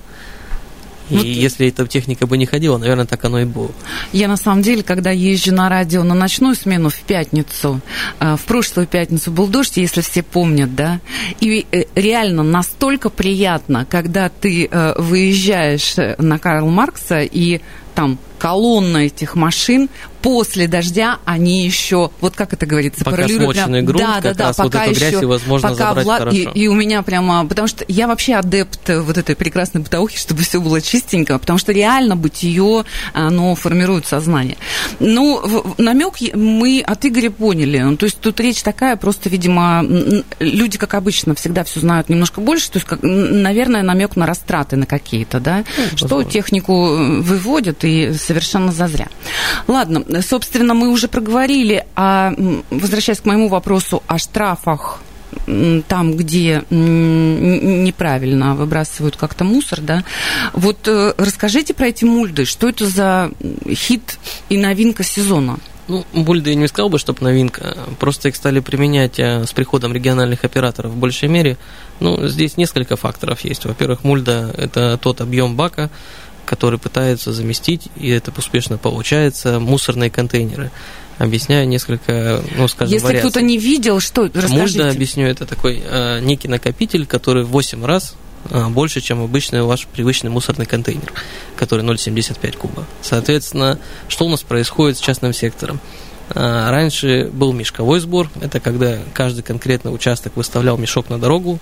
И 1.10 1.16
Вот- 1.16 1.26
если 1.26 1.68
эта 1.68 1.86
техника 1.88 2.26
бы 2.26 2.38
не 2.38 2.46
ходила, 2.46 2.78
наверное, 2.78 3.06
так 3.06 3.24
оно 3.26 3.40
и 3.40 3.46
было. 3.46 3.72
Я 4.12 4.28
на 4.28 4.38
самом 4.38 4.62
деле, 4.62 4.82
когда 4.84 5.12
езжу 5.12 5.54
на 5.54 5.70
радио 5.70 6.04
на 6.04 6.16
ночную 6.16 6.56
смену 6.56 6.90
в 6.90 7.00
пятницу, 7.00 7.82
э, 8.20 8.36
в 8.36 8.44
прошлую 8.46 8.88
пятницу 8.88 9.32
был 9.32 9.48
дождь, 9.48 9.78
если 9.78 10.02
все 10.02 10.24
помнят, 10.24 10.76
да, 10.76 11.00
и 11.40 11.66
э, 11.72 11.84
реально 11.96 12.44
настолько 12.44 13.10
приятно, 13.10 13.86
когда 13.90 14.30
ты 14.30 14.68
э, 14.70 14.94
выезжаешь 14.98 15.96
на 16.18 16.40
Карл 16.40 16.70
Маркса 16.70 17.22
и 17.22 17.62
там 17.96 18.20
колонна 18.38 18.98
этих 18.98 19.36
машин, 19.36 19.90
после 20.22 20.68
дождя 20.68 21.20
они 21.24 21.66
еще, 21.66 22.10
вот 22.20 22.36
как 22.36 22.52
это 22.52 22.66
говорится, 22.66 23.06
Пока 23.06 23.18
параллелируют 23.18 23.58
грунт, 23.86 23.98
да, 23.98 24.20
да, 24.22 24.34
да, 24.34 24.48
раз 24.48 24.58
вот 24.58 24.72
пока 24.72 24.86
эту 24.86 24.96
грязь 25.00 25.14
еще- 25.14 25.26
возможно 25.28 25.70
пока 25.70 25.88
забрать 25.90 26.06
вла- 26.08 26.18
хорошо. 26.18 26.38
И, 26.38 26.64
и 26.64 26.68
у 26.68 26.74
меня 26.74 27.02
прямо, 27.04 27.46
потому 27.46 27.68
что 27.68 27.86
я 27.88 28.08
вообще 28.08 28.34
адепт 28.36 28.90
вот 28.90 29.18
этой 29.18 29.36
прекрасной 29.36 29.82
бытовухи, 29.82 30.18
чтобы 30.18 30.42
все 30.42 30.60
было 30.60 30.82
чистенько, 30.82 31.38
потому 31.40 31.58
что 31.60 31.72
реально 31.72 32.16
бытие, 32.16 32.86
оно 33.14 33.56
формирует 33.56 34.08
сознание. 34.08 34.58
Ну, 35.00 35.64
намек 35.78 36.16
мы 36.34 36.84
от 36.86 37.06
Игоря 37.06 37.30
поняли. 37.30 37.80
Ну, 37.80 37.96
То 37.96 38.06
есть 38.06 38.20
тут 38.20 38.40
речь 38.40 38.64
такая, 38.64 38.96
просто, 38.98 39.30
видимо, 39.30 39.86
люди, 40.40 40.78
как 40.78 40.96
обычно, 40.96 41.36
всегда 41.36 41.64
все 41.64 41.80
знают 41.80 42.10
немножко 42.10 42.42
больше, 42.42 42.70
то 42.72 42.78
есть, 42.78 42.88
как, 42.88 43.00
наверное, 43.02 43.84
намек 43.84 44.16
на 44.16 44.26
растраты 44.26 44.76
на 44.76 44.86
какие-то, 44.86 45.40
да, 45.40 45.64
что 45.96 46.06
возможно. 46.08 46.32
технику 46.32 46.74
э, 46.88 47.20
выводят 47.22 47.85
и 47.86 48.14
совершенно 48.14 48.72
зазря. 48.72 49.08
Ладно, 49.68 50.04
собственно, 50.22 50.74
мы 50.74 50.90
уже 50.90 51.08
проговорили, 51.08 51.86
а 51.96 52.34
возвращаясь 52.70 53.20
к 53.20 53.26
моему 53.26 53.48
вопросу 53.48 54.04
о 54.08 54.18
штрафах 54.18 55.00
там, 55.88 56.16
где 56.16 56.64
неправильно 56.70 58.56
выбрасывают 58.56 59.16
как-то 59.16 59.44
мусор, 59.44 59.82
да. 59.82 60.04
Вот 60.54 60.88
э, 60.88 61.14
расскажите 61.18 61.74
про 61.74 61.88
эти 61.88 62.06
мульды, 62.06 62.46
что 62.46 62.70
это 62.70 62.88
за 62.88 63.32
хит 63.70 64.18
и 64.50 64.58
новинка 64.58 65.04
сезона? 65.04 65.60
Ну, 65.88 66.04
бульды 66.14 66.50
я 66.50 66.56
не 66.56 66.68
сказал 66.68 66.90
бы, 66.90 66.98
чтобы 66.98 67.20
новинка. 67.22 67.78
Просто 68.00 68.30
их 68.30 68.36
стали 68.36 68.60
применять 68.60 69.20
э, 69.20 69.46
с 69.46 69.54
приходом 69.54 69.94
региональных 69.94 70.44
операторов 70.44 70.92
в 70.92 70.96
большей 70.96 71.30
мере. 71.30 71.58
Ну, 72.00 72.28
здесь 72.28 72.58
несколько 72.58 72.96
факторов 72.96 73.42
есть. 73.42 73.66
Во-первых, 73.66 74.04
мульда– 74.04 74.54
это 74.58 74.98
тот 74.98 75.22
объем 75.22 75.56
бака, 75.56 75.92
который 76.46 76.80
пытаются 76.80 77.34
заместить, 77.34 77.88
и 77.96 78.10
это 78.10 78.32
успешно 78.38 78.78
получается, 78.78 79.60
мусорные 79.60 80.10
контейнеры. 80.10 80.72
Объясняю 81.18 81.68
несколько, 81.68 82.42
ну, 82.58 82.68
скажем, 82.68 82.94
Если 82.94 83.18
кто-то 83.20 83.42
не 83.42 83.58
видел, 83.58 84.02
что, 84.02 84.26
расскажите. 84.26 84.58
Мульда, 84.58 84.90
объясню, 84.90 85.26
это 85.26 85.46
такой 85.46 85.82
э, 85.84 86.20
некий 86.20 86.50
накопитель, 86.50 87.06
который 87.06 87.44
в 87.44 87.50
8 87.50 87.86
раз 87.86 88.16
э, 88.50 88.68
больше, 88.68 89.00
чем 89.00 89.24
обычный 89.24 89.62
ваш 89.62 89.88
привычный 89.88 90.30
мусорный 90.30 90.66
контейнер, 90.66 91.14
который 91.56 91.86
0,75 91.86 92.58
куба. 92.58 92.86
Соответственно, 93.02 93.80
что 94.10 94.26
у 94.26 94.30
нас 94.30 94.44
происходит 94.44 94.98
с 94.98 95.00
частным 95.02 95.34
сектором? 95.34 95.80
Э, 96.30 96.70
раньше 96.70 97.30
был 97.32 97.54
мешковой 97.54 98.02
сбор, 98.02 98.30
это 98.42 98.60
когда 98.60 98.98
каждый 99.14 99.42
конкретный 99.42 99.94
участок 99.94 100.36
выставлял 100.36 100.78
мешок 100.78 101.10
на 101.10 101.18
дорогу, 101.18 101.60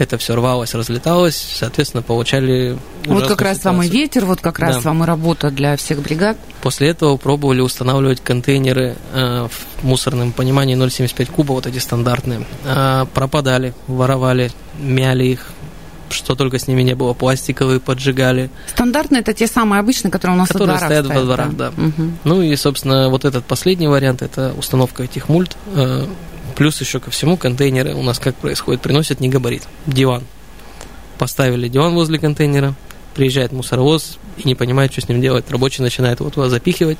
это 0.00 0.18
все 0.18 0.34
рвалось, 0.34 0.74
разлеталось, 0.74 1.36
соответственно, 1.36 2.02
получали 2.02 2.78
Вот 3.06 3.26
как 3.26 3.42
раз 3.42 3.58
ситуацию. 3.58 3.80
вам 3.80 3.82
и 3.82 3.88
ветер, 3.88 4.24
вот 4.24 4.40
как 4.40 4.58
раз 4.58 4.76
да. 4.76 4.80
вам 4.82 5.02
и 5.02 5.06
работа 5.06 5.50
для 5.50 5.76
всех 5.76 6.00
бригад. 6.00 6.36
После 6.62 6.88
этого 6.88 7.16
пробовали 7.16 7.60
устанавливать 7.60 8.20
контейнеры 8.20 8.96
э, 9.12 9.48
в 9.48 9.84
мусорном 9.84 10.32
понимании 10.32 10.76
0,75 10.76 11.30
куба, 11.30 11.52
вот 11.52 11.66
эти 11.66 11.78
стандартные. 11.78 12.44
Э, 12.64 13.06
пропадали, 13.12 13.74
воровали, 13.86 14.50
мяли 14.78 15.24
их, 15.24 15.46
что 16.10 16.34
только 16.34 16.58
с 16.58 16.66
ними 16.66 16.82
не 16.82 16.94
было, 16.94 17.12
пластиковые 17.12 17.80
поджигали. 17.80 18.50
Стандартные 18.68 19.20
это 19.20 19.32
те 19.32 19.46
самые 19.46 19.80
обычные, 19.80 20.10
которые 20.10 20.36
у 20.36 20.38
нас 20.38 20.48
которые 20.48 20.72
во 20.72 20.78
дворах 20.78 20.90
стоят, 20.90 21.04
стоят 21.04 21.20
во 21.20 21.26
дворах, 21.26 21.56
да. 21.56 21.72
да. 21.76 21.82
Угу. 21.82 22.10
Ну 22.24 22.42
и, 22.42 22.56
собственно, 22.56 23.08
вот 23.08 23.24
этот 23.24 23.44
последний 23.44 23.88
вариант, 23.88 24.22
это 24.22 24.52
установка 24.58 25.04
этих 25.04 25.28
мульт. 25.28 25.56
Плюс 26.60 26.78
еще 26.78 27.00
ко 27.00 27.10
всему 27.10 27.38
контейнеры 27.38 27.94
у 27.94 28.02
нас 28.02 28.18
как 28.18 28.34
происходит? 28.34 28.82
Приносят 28.82 29.18
не 29.18 29.30
габарит, 29.30 29.62
диван. 29.86 30.24
Поставили 31.16 31.68
диван 31.68 31.94
возле 31.94 32.18
контейнера, 32.18 32.74
приезжает 33.14 33.52
мусоровоз 33.52 34.18
и 34.36 34.46
не 34.46 34.54
понимает, 34.54 34.92
что 34.92 35.00
с 35.00 35.08
ним 35.08 35.22
делать. 35.22 35.50
Рабочий 35.50 35.82
начинает 35.82 36.20
его 36.20 36.28
туда 36.28 36.50
запихивать. 36.50 36.98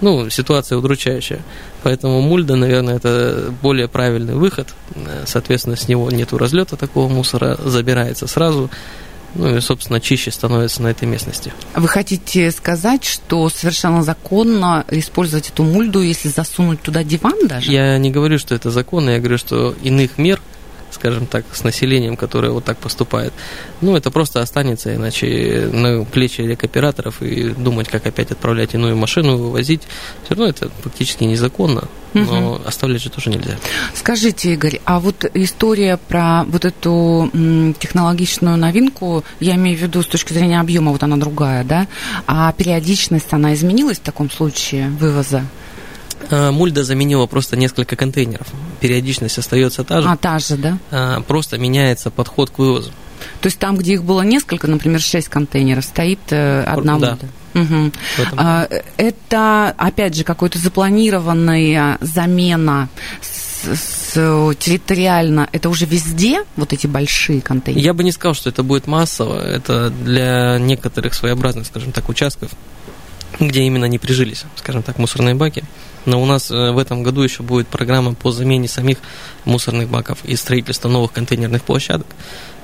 Ну, 0.00 0.30
ситуация 0.30 0.78
удручающая. 0.78 1.40
Поэтому 1.82 2.22
мульда, 2.22 2.56
наверное, 2.56 2.96
это 2.96 3.52
более 3.60 3.86
правильный 3.86 4.34
выход. 4.34 4.68
Соответственно, 5.26 5.76
с 5.76 5.88
него 5.88 6.10
нету 6.10 6.38
разлета 6.38 6.78
такого 6.78 7.06
мусора, 7.06 7.58
забирается 7.62 8.26
сразу 8.26 8.70
ну 9.34 9.56
и, 9.56 9.60
собственно, 9.60 10.00
чище 10.00 10.30
становится 10.30 10.82
на 10.82 10.88
этой 10.88 11.06
местности. 11.06 11.52
Вы 11.74 11.88
хотите 11.88 12.50
сказать, 12.50 13.04
что 13.04 13.48
совершенно 13.48 14.02
законно 14.02 14.84
использовать 14.90 15.50
эту 15.50 15.64
мульду, 15.64 16.00
если 16.00 16.28
засунуть 16.28 16.82
туда 16.82 17.04
диван 17.04 17.46
даже? 17.46 17.70
Я 17.70 17.98
не 17.98 18.10
говорю, 18.10 18.38
что 18.38 18.54
это 18.54 18.70
законно, 18.70 19.10
я 19.10 19.18
говорю, 19.18 19.38
что 19.38 19.74
иных 19.82 20.18
мер 20.18 20.40
скажем 20.96 21.26
так, 21.26 21.44
с 21.52 21.62
населением, 21.62 22.16
которое 22.16 22.50
вот 22.50 22.64
так 22.64 22.78
поступает. 22.78 23.32
Ну, 23.80 23.96
это 23.96 24.10
просто 24.10 24.40
останется, 24.40 24.94
иначе 24.94 25.70
на 25.72 26.04
плечи 26.04 26.40
рекоператоров 26.40 27.22
и 27.22 27.50
думать, 27.50 27.88
как 27.88 28.06
опять 28.06 28.32
отправлять 28.32 28.74
иную 28.74 28.96
машину, 28.96 29.36
вывозить, 29.36 29.82
все 30.24 30.34
равно 30.34 30.46
это 30.48 30.70
фактически 30.82 31.24
незаконно, 31.24 31.84
но 32.14 32.52
угу. 32.52 32.62
оставлять 32.66 33.02
же 33.02 33.10
тоже 33.10 33.30
нельзя. 33.30 33.56
Скажите, 33.94 34.54
Игорь, 34.54 34.80
а 34.84 34.98
вот 34.98 35.24
история 35.34 35.98
про 36.08 36.44
вот 36.44 36.64
эту 36.64 37.30
технологичную 37.78 38.56
новинку, 38.56 39.24
я 39.40 39.54
имею 39.54 39.78
в 39.78 39.82
виду 39.82 40.02
с 40.02 40.06
точки 40.06 40.32
зрения 40.32 40.60
объема, 40.60 40.92
вот 40.92 41.02
она 41.02 41.16
другая, 41.16 41.62
да, 41.64 41.86
а 42.26 42.52
периодичность, 42.52 43.32
она 43.32 43.54
изменилась 43.54 43.98
в 43.98 44.02
таком 44.02 44.30
случае 44.30 44.88
вывоза? 44.88 45.44
Э, 46.30 46.50
мульда 46.50 46.84
заменила 46.84 47.26
просто 47.26 47.56
несколько 47.56 47.96
контейнеров. 47.96 48.46
Периодичность 48.80 49.38
остается 49.38 49.84
та 49.84 50.02
же. 50.02 50.08
А, 50.08 50.16
та 50.16 50.38
же, 50.38 50.56
да? 50.56 50.78
Э, 50.90 51.20
просто 51.26 51.58
меняется 51.58 52.10
подход 52.10 52.50
к 52.50 52.58
вывозу. 52.58 52.90
То 53.40 53.46
есть 53.46 53.58
там, 53.58 53.76
где 53.76 53.94
их 53.94 54.04
было 54.04 54.22
несколько, 54.22 54.66
например, 54.66 55.00
шесть 55.00 55.28
контейнеров, 55.28 55.84
стоит 55.84 56.20
э, 56.30 56.62
одна 56.62 56.98
да. 56.98 57.10
мульда? 57.10 57.28
Угу. 57.54 57.92
Это, 58.98 59.74
опять 59.78 60.14
же, 60.14 60.24
какая-то 60.24 60.58
запланированная 60.58 61.96
замена 62.02 62.90
с, 63.22 63.66
с, 63.74 64.54
территориально. 64.58 65.48
Это 65.52 65.70
уже 65.70 65.86
везде, 65.86 66.44
вот 66.56 66.74
эти 66.74 66.86
большие 66.86 67.40
контейнеры? 67.40 67.82
Я 67.82 67.94
бы 67.94 68.04
не 68.04 68.12
сказал, 68.12 68.34
что 68.34 68.50
это 68.50 68.62
будет 68.62 68.86
массово. 68.86 69.40
Это 69.40 69.88
для 69.88 70.58
некоторых 70.58 71.14
своеобразных, 71.14 71.66
скажем 71.66 71.92
так, 71.92 72.10
участков, 72.10 72.50
где 73.40 73.62
именно 73.62 73.86
не 73.86 73.98
прижились, 73.98 74.44
скажем 74.56 74.82
так, 74.82 74.98
мусорные 74.98 75.34
баки. 75.34 75.64
Но 76.06 76.22
у 76.22 76.26
нас 76.26 76.50
э, 76.50 76.70
в 76.70 76.78
этом 76.78 77.02
году 77.02 77.20
еще 77.22 77.42
будет 77.42 77.68
программа 77.68 78.14
по 78.14 78.30
замене 78.30 78.68
самих 78.68 78.98
мусорных 79.44 79.88
баков 79.88 80.24
и 80.24 80.34
строительство 80.36 80.88
новых 80.88 81.12
контейнерных 81.12 81.62
площадок. 81.62 82.06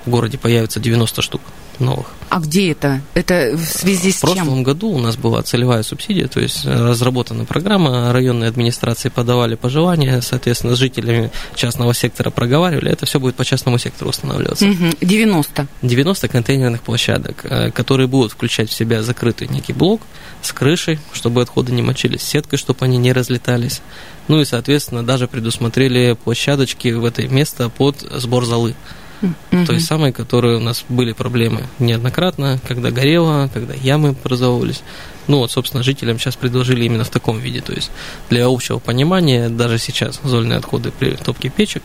В 0.06 0.10
городе 0.10 0.38
появится 0.38 0.80
90 0.80 1.22
штук 1.22 1.42
новых. 1.82 2.06
А 2.28 2.40
где 2.40 2.72
это? 2.72 3.02
Это 3.12 3.54
в 3.54 3.64
связи 3.64 4.10
с 4.10 4.20
чем? 4.20 4.30
В 4.30 4.34
прошлом 4.34 4.62
году 4.62 4.88
у 4.88 4.98
нас 4.98 5.16
была 5.16 5.42
целевая 5.42 5.82
субсидия, 5.82 6.28
то 6.28 6.40
есть 6.40 6.64
э, 6.64 6.88
разработана 6.88 7.44
программа, 7.44 8.10
районные 8.12 8.48
администрации 8.48 9.10
подавали 9.10 9.54
пожелания, 9.54 10.20
соответственно, 10.22 10.74
с 10.74 10.78
жителями 10.78 11.30
частного 11.54 11.92
сектора 11.92 12.30
проговаривали, 12.30 12.90
это 12.90 13.04
все 13.04 13.20
будет 13.20 13.34
по 13.34 13.44
частному 13.44 13.76
сектору 13.78 14.10
устанавливаться. 14.10 14.66
Угу. 14.66 14.96
90? 15.02 15.66
90 15.82 16.28
контейнерных 16.28 16.80
площадок, 16.82 17.44
э, 17.44 17.70
которые 17.70 18.06
будут 18.06 18.32
включать 18.32 18.70
в 18.70 18.72
себя 18.72 19.02
закрытый 19.02 19.48
некий 19.48 19.74
блок 19.74 20.00
с 20.40 20.52
крышей, 20.52 20.98
чтобы 21.12 21.42
отходы 21.42 21.72
не 21.72 21.82
мочились, 21.82 22.22
сеткой, 22.22 22.58
чтобы 22.58 22.84
они 22.84 22.96
не 22.96 23.12
разлетались. 23.12 23.82
Ну 24.28 24.40
и, 24.40 24.44
соответственно, 24.44 25.04
даже 25.04 25.28
предусмотрели 25.28 26.16
площадочки 26.24 26.88
в 26.88 27.04
это 27.04 27.26
место 27.28 27.68
под 27.68 28.00
сбор 28.00 28.44
золы 28.46 28.74
mm-hmm. 29.22 29.66
той 29.66 29.80
самой, 29.80 30.12
которые 30.12 30.56
у 30.56 30.60
нас 30.60 30.84
были 30.88 31.12
проблемы 31.12 31.62
неоднократно, 31.78 32.60
когда 32.66 32.90
горело, 32.90 33.48
когда 33.52 33.74
ямы 33.74 34.10
образовывались. 34.10 34.82
Ну 35.28 35.38
вот, 35.38 35.50
собственно, 35.50 35.82
жителям 35.82 36.18
сейчас 36.18 36.36
предложили 36.36 36.84
именно 36.84 37.04
в 37.04 37.10
таком 37.10 37.38
виде. 37.38 37.60
То 37.60 37.72
есть 37.72 37.90
для 38.30 38.46
общего 38.46 38.78
понимания, 38.78 39.48
даже 39.48 39.78
сейчас 39.78 40.20
зольные 40.22 40.58
отходы 40.58 40.90
при 40.90 41.12
топке 41.12 41.48
печек 41.48 41.84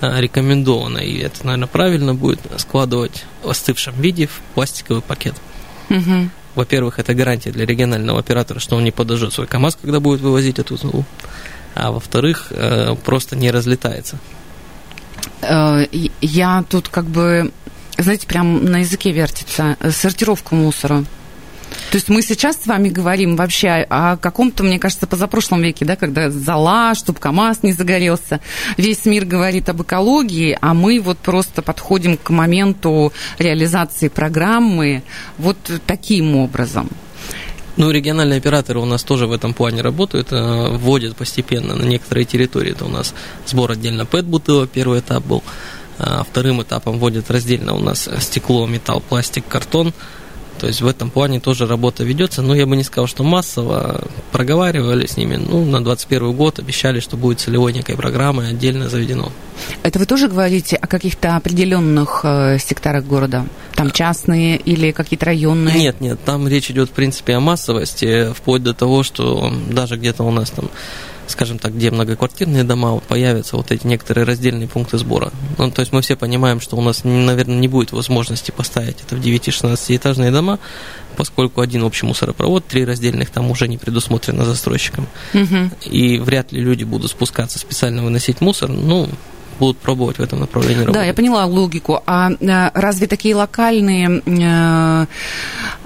а, 0.00 0.20
рекомендовано, 0.20 0.98
и 0.98 1.18
это, 1.18 1.44
наверное, 1.46 1.68
правильно 1.68 2.14
будет 2.14 2.40
складывать 2.58 3.24
в 3.42 3.48
остывшем 3.48 3.94
виде 4.00 4.26
в 4.26 4.40
пластиковый 4.54 5.02
пакет. 5.02 5.34
Mm-hmm. 5.88 6.28
Во-первых, 6.54 6.98
это 6.98 7.14
гарантия 7.14 7.50
для 7.50 7.66
регионального 7.66 8.20
оператора, 8.20 8.60
что 8.60 8.76
он 8.76 8.84
не 8.84 8.92
подожжет 8.92 9.32
свой 9.32 9.46
КАМАЗ, 9.46 9.78
когда 9.80 10.00
будет 10.00 10.20
вывозить 10.20 10.58
эту 10.58 10.76
золу. 10.76 11.04
А 11.74 11.90
во-вторых, 11.90 12.48
э, 12.50 12.94
просто 13.04 13.34
не 13.34 13.50
разлетается. 13.50 14.18
Э, 15.46 15.86
я 16.20 16.64
тут 16.68 16.88
как 16.88 17.04
бы, 17.04 17.52
знаете, 17.98 18.26
прям 18.26 18.64
на 18.64 18.78
языке 18.78 19.12
вертится. 19.12 19.76
Сортировка 19.90 20.54
мусора. 20.54 21.04
То 21.90 21.96
есть 21.96 22.08
мы 22.08 22.22
сейчас 22.22 22.62
с 22.62 22.66
вами 22.66 22.88
говорим 22.88 23.36
вообще 23.36 23.86
о 23.88 24.16
каком-то, 24.16 24.64
мне 24.64 24.78
кажется, 24.78 25.06
позапрошлом 25.06 25.62
веке, 25.62 25.84
да, 25.84 25.96
когда 25.96 26.30
зала, 26.30 26.94
чтобы 26.94 27.18
КАМАЗ 27.20 27.62
не 27.62 27.72
загорелся. 27.72 28.40
Весь 28.76 29.04
мир 29.04 29.24
говорит 29.24 29.68
об 29.68 29.82
экологии, 29.82 30.56
а 30.60 30.74
мы 30.74 31.00
вот 31.00 31.18
просто 31.18 31.62
подходим 31.62 32.16
к 32.16 32.30
моменту 32.30 33.12
реализации 33.38 34.08
программы 34.08 35.02
вот 35.38 35.58
таким 35.86 36.36
образом. 36.36 36.88
Ну, 37.76 37.90
региональные 37.90 38.38
операторы 38.38 38.78
у 38.78 38.84
нас 38.84 39.02
тоже 39.02 39.26
в 39.26 39.32
этом 39.32 39.52
плане 39.52 39.82
работают, 39.82 40.28
э, 40.30 40.76
вводят 40.76 41.16
постепенно 41.16 41.74
на 41.74 41.82
некоторые 41.82 42.24
территории. 42.24 42.70
Это 42.70 42.84
у 42.84 42.88
нас 42.88 43.14
сбор 43.46 43.72
отдельно 43.72 44.06
ПЭТ-бутылок, 44.06 44.70
первый 44.70 45.00
этап 45.00 45.24
был. 45.24 45.42
А 45.98 46.24
вторым 46.24 46.62
этапом 46.62 46.98
вводят 46.98 47.30
раздельно 47.30 47.74
у 47.74 47.80
нас 47.80 48.08
стекло, 48.20 48.66
металл, 48.66 49.00
пластик, 49.00 49.46
картон. 49.48 49.92
То 50.64 50.68
есть 50.68 50.80
в 50.80 50.86
этом 50.86 51.10
плане 51.10 51.40
тоже 51.40 51.66
работа 51.66 52.04
ведется, 52.04 52.40
но 52.40 52.54
я 52.54 52.64
бы 52.64 52.74
не 52.74 52.84
сказал, 52.84 53.06
что 53.06 53.22
массово 53.22 54.00
проговаривали 54.32 55.04
с 55.04 55.18
ними. 55.18 55.36
Ну, 55.36 55.62
на 55.66 55.84
2021 55.84 56.32
год 56.32 56.58
обещали, 56.58 57.00
что 57.00 57.18
будет 57.18 57.38
целевой 57.38 57.74
некой 57.74 57.96
программой 57.96 58.48
отдельно 58.48 58.88
заведено. 58.88 59.30
Это 59.82 59.98
вы 59.98 60.06
тоже 60.06 60.26
говорите 60.26 60.76
о 60.76 60.86
каких-то 60.86 61.36
определенных 61.36 62.22
э, 62.24 62.56
секторах 62.58 63.04
города? 63.04 63.44
Там 63.74 63.90
частные 63.90 64.56
или 64.56 64.90
какие-то 64.92 65.26
районные? 65.26 65.78
Нет, 65.78 66.00
нет, 66.00 66.18
там 66.24 66.48
речь 66.48 66.70
идет, 66.70 66.88
в 66.88 66.92
принципе, 66.92 67.34
о 67.34 67.40
массовости, 67.40 68.32
вплоть 68.32 68.62
до 68.62 68.72
того, 68.72 69.02
что 69.02 69.52
даже 69.68 69.96
где-то 69.96 70.22
у 70.22 70.30
нас 70.30 70.48
там 70.48 70.70
скажем 71.26 71.58
так, 71.58 71.74
где 71.74 71.90
многоквартирные 71.90 72.64
дома, 72.64 73.00
появятся 73.00 73.56
вот 73.56 73.70
эти 73.70 73.86
некоторые 73.86 74.24
раздельные 74.24 74.68
пункты 74.68 74.98
сбора. 74.98 75.32
Ну, 75.58 75.70
то 75.70 75.80
есть 75.80 75.92
мы 75.92 76.02
все 76.02 76.16
понимаем, 76.16 76.60
что 76.60 76.76
у 76.76 76.80
нас, 76.80 77.04
наверное, 77.04 77.56
не 77.56 77.68
будет 77.68 77.92
возможности 77.92 78.50
поставить 78.50 78.96
это 79.02 79.16
в 79.16 79.20
9-16 79.20 79.96
этажные 79.96 80.30
дома, 80.30 80.58
поскольку 81.16 81.60
один 81.60 81.82
общий 81.82 82.06
мусоропровод, 82.06 82.66
три 82.66 82.84
раздельных 82.84 83.30
там 83.30 83.50
уже 83.50 83.68
не 83.68 83.78
предусмотрено 83.78 84.44
застройщиком. 84.44 85.06
Мгм. 85.32 85.72
И 85.84 86.18
вряд 86.18 86.52
ли 86.52 86.60
люди 86.60 86.84
будут 86.84 87.10
спускаться 87.10 87.58
специально 87.58 88.02
выносить 88.02 88.40
мусор, 88.40 88.68
ну, 88.68 89.08
будут 89.58 89.78
пробовать 89.78 90.18
в 90.18 90.22
этом 90.22 90.40
направлении 90.40 90.80
работать. 90.80 91.00
Да, 91.00 91.04
я 91.04 91.14
поняла 91.14 91.46
логику. 91.46 92.02
А 92.06 92.30
э, 92.30 92.70
разве 92.74 93.06
такие 93.06 93.34
локальные, 93.34 94.22
э, 94.26 95.06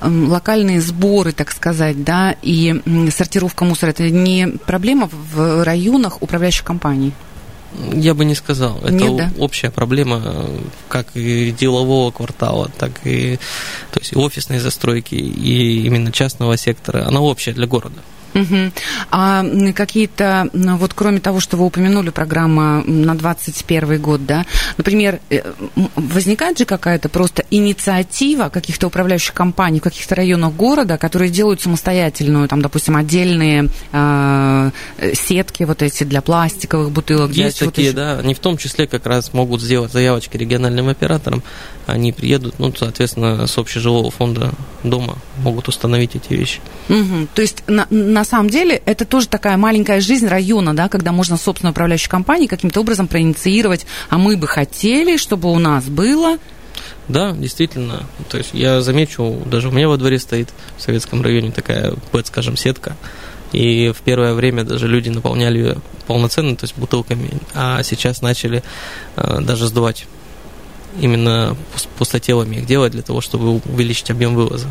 локальные 0.03 0.81
сборы, 0.81 1.33
так 1.33 1.51
сказать, 1.51 2.05
да, 2.05 2.37
и 2.43 2.81
сортировка 3.11 3.65
мусора, 3.65 3.91
это 3.91 4.09
не 4.11 4.47
проблема 4.67 5.09
в 5.11 5.65
районах 5.65 6.23
управляющих 6.23 6.65
компаний? 6.65 7.13
Я 7.93 8.15
бы 8.15 8.25
не 8.25 8.35
сказал. 8.35 8.79
Это 8.79 8.93
Нет, 8.93 9.17
да? 9.17 9.31
общая 9.39 9.71
проблема 9.71 10.23
э, 10.25 10.59
как 10.89 11.09
и 11.15 11.53
делового 11.53 12.11
квартала, 12.11 12.71
так 12.79 12.93
и, 13.05 13.39
то 13.93 14.01
есть 14.01 14.17
офисной 14.17 14.59
застройки, 14.59 15.15
и 15.15 15.87
именно 15.87 16.11
частного 16.11 16.57
сектора. 16.57 17.07
Она 17.07 17.21
общая 17.21 17.53
для 17.53 17.67
города. 17.67 18.01
Мгм. 18.35 18.73
А 19.11 19.45
какие-то, 19.75 20.49
ну, 20.53 20.77
вот 20.77 20.93
кроме 20.95 21.21
того, 21.21 21.41
что 21.41 21.57
вы 21.57 21.65
упомянули, 21.67 22.11
программа 22.11 22.83
на 22.85 23.15
21 23.15 24.01
год, 24.01 24.27
да, 24.27 24.45
например, 24.77 25.21
э, 25.31 25.43
возникает 25.97 26.59
же 26.59 26.65
какая-то 26.65 27.09
просто 27.09 27.45
инициатива 27.51 28.49
каких-то 28.49 28.87
управляющих 28.89 29.35
компаний 29.35 29.81
в 29.81 29.83
каких-то 29.83 30.15
районах 30.15 30.53
города, 30.55 30.99
которые 30.99 31.31
делают 31.31 31.61
самостоятельную, 31.61 32.49
там, 32.49 32.63
допустим, 32.63 32.97
отдельные 32.97 33.69
э, 33.93 34.71
э, 34.99 35.15
сетки 35.15 35.65
вот 35.65 35.83
эти 35.83 36.05
для 36.05 36.23
пластиковых 36.23 36.91
бутылок. 36.91 37.33
Есть 37.33 37.61
такие, 37.61 37.89
еще. 37.89 37.97
да, 37.97 38.19
они 38.19 38.35
в 38.35 38.39
том 38.39 38.57
числе 38.57 38.87
как 38.87 39.07
раз 39.07 39.33
могут 39.33 39.63
сделать 39.63 39.93
заявочки 39.93 40.37
региональным 40.37 40.89
операторам, 40.89 41.43
они 41.87 42.13
приедут, 42.13 42.59
ну, 42.59 42.73
соответственно, 42.77 43.47
с 43.47 43.57
общежилого 43.57 44.11
фонда 44.11 44.53
дома 44.85 45.17
могут 45.43 45.69
установить 45.69 46.15
эти 46.15 46.35
вещи. 46.35 46.61
Мгм. 46.89 47.29
То 47.35 47.43
есть 47.43 47.63
на, 47.67 47.87
на 47.91 48.18
самом 48.25 48.51
деле 48.51 48.81
это 48.85 49.05
тоже 49.05 49.29
такая 49.29 49.57
маленькая 49.57 50.01
жизнь 50.01 50.27
района, 50.27 50.75
да, 50.75 50.89
когда 50.89 51.13
можно 51.13 51.37
собственную 51.37 51.73
управляющую 51.73 52.11
компанию 52.11 52.49
каким-то 52.49 52.81
образом 52.81 53.09
проинициировать, 53.09 53.87
а 54.09 54.19
мы 54.19 54.37
бы 54.37 54.47
хотели, 54.47 55.17
чтобы 55.17 55.51
у 55.51 55.59
нас 55.59 55.85
было. 55.85 56.39
Да, 57.09 57.33
действительно. 57.33 58.05
То 58.29 58.39
есть 58.39 58.51
я 58.53 58.83
замечу, 58.83 59.43
даже 59.47 59.69
у 59.69 59.73
меня 59.73 59.89
во 59.89 59.97
дворе 59.97 60.19
стоит 60.19 60.51
в 60.77 60.83
советском 60.83 61.23
районе 61.23 61.51
такая 61.51 61.95
ПЭТ, 62.13 62.27
скажем, 62.27 62.57
сетка. 62.57 62.97
И 63.53 63.93
в 63.97 64.03
первое 64.03 64.35
время 64.35 64.65
даже 64.65 64.87
люди 64.87 65.09
наполняли 65.09 65.59
ее 65.59 65.77
полноценно, 66.07 66.55
то 66.55 66.65
есть 66.65 66.77
бутылками, 66.77 67.31
а 67.55 67.83
сейчас 67.83 68.21
начали 68.21 68.63
э, 69.17 69.41
даже 69.41 69.67
сдувать 69.67 70.07
именно 71.01 71.57
пус- 71.75 71.89
пустотелами 71.99 72.57
их 72.57 72.67
делать 72.67 72.93
для 72.93 73.03
того, 73.03 73.21
чтобы 73.21 73.61
увеличить 73.67 74.11
объем 74.11 74.35
вывоза. 74.35 74.67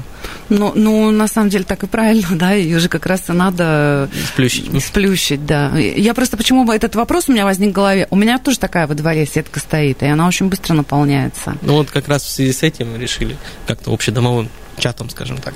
Но, 0.49 0.71
ну, 0.75 1.11
на 1.11 1.27
самом 1.27 1.49
деле 1.49 1.63
так 1.63 1.83
и 1.83 1.87
правильно, 1.87 2.27
да, 2.31 2.51
ее 2.51 2.79
же 2.79 2.89
как 2.89 3.05
раз 3.05 3.29
и 3.29 3.33
надо 3.33 4.09
Сплющить. 4.33 4.83
сплющить, 4.83 5.45
да. 5.45 5.75
Я 5.77 6.13
просто, 6.13 6.37
почему 6.37 6.65
бы 6.65 6.73
этот 6.75 6.95
вопрос 6.95 7.29
у 7.29 7.31
меня 7.33 7.45
возник 7.45 7.69
в 7.71 7.73
голове? 7.73 8.07
У 8.09 8.15
меня 8.15 8.39
тоже 8.39 8.59
такая 8.59 8.87
во 8.87 8.95
дворе 8.95 9.25
сетка 9.25 9.59
стоит, 9.59 10.03
и 10.03 10.05
она 10.05 10.27
очень 10.27 10.47
быстро 10.49 10.73
наполняется. 10.73 11.57
Ну 11.61 11.73
вот 11.73 11.89
как 11.91 12.07
раз 12.07 12.23
в 12.23 12.29
связи 12.29 12.53
с 12.53 12.63
этим 12.63 12.95
решили 12.99 13.37
как-то 13.65 13.93
общедомовым 13.93 14.49
чатом, 14.77 15.09
скажем 15.09 15.37
так, 15.37 15.53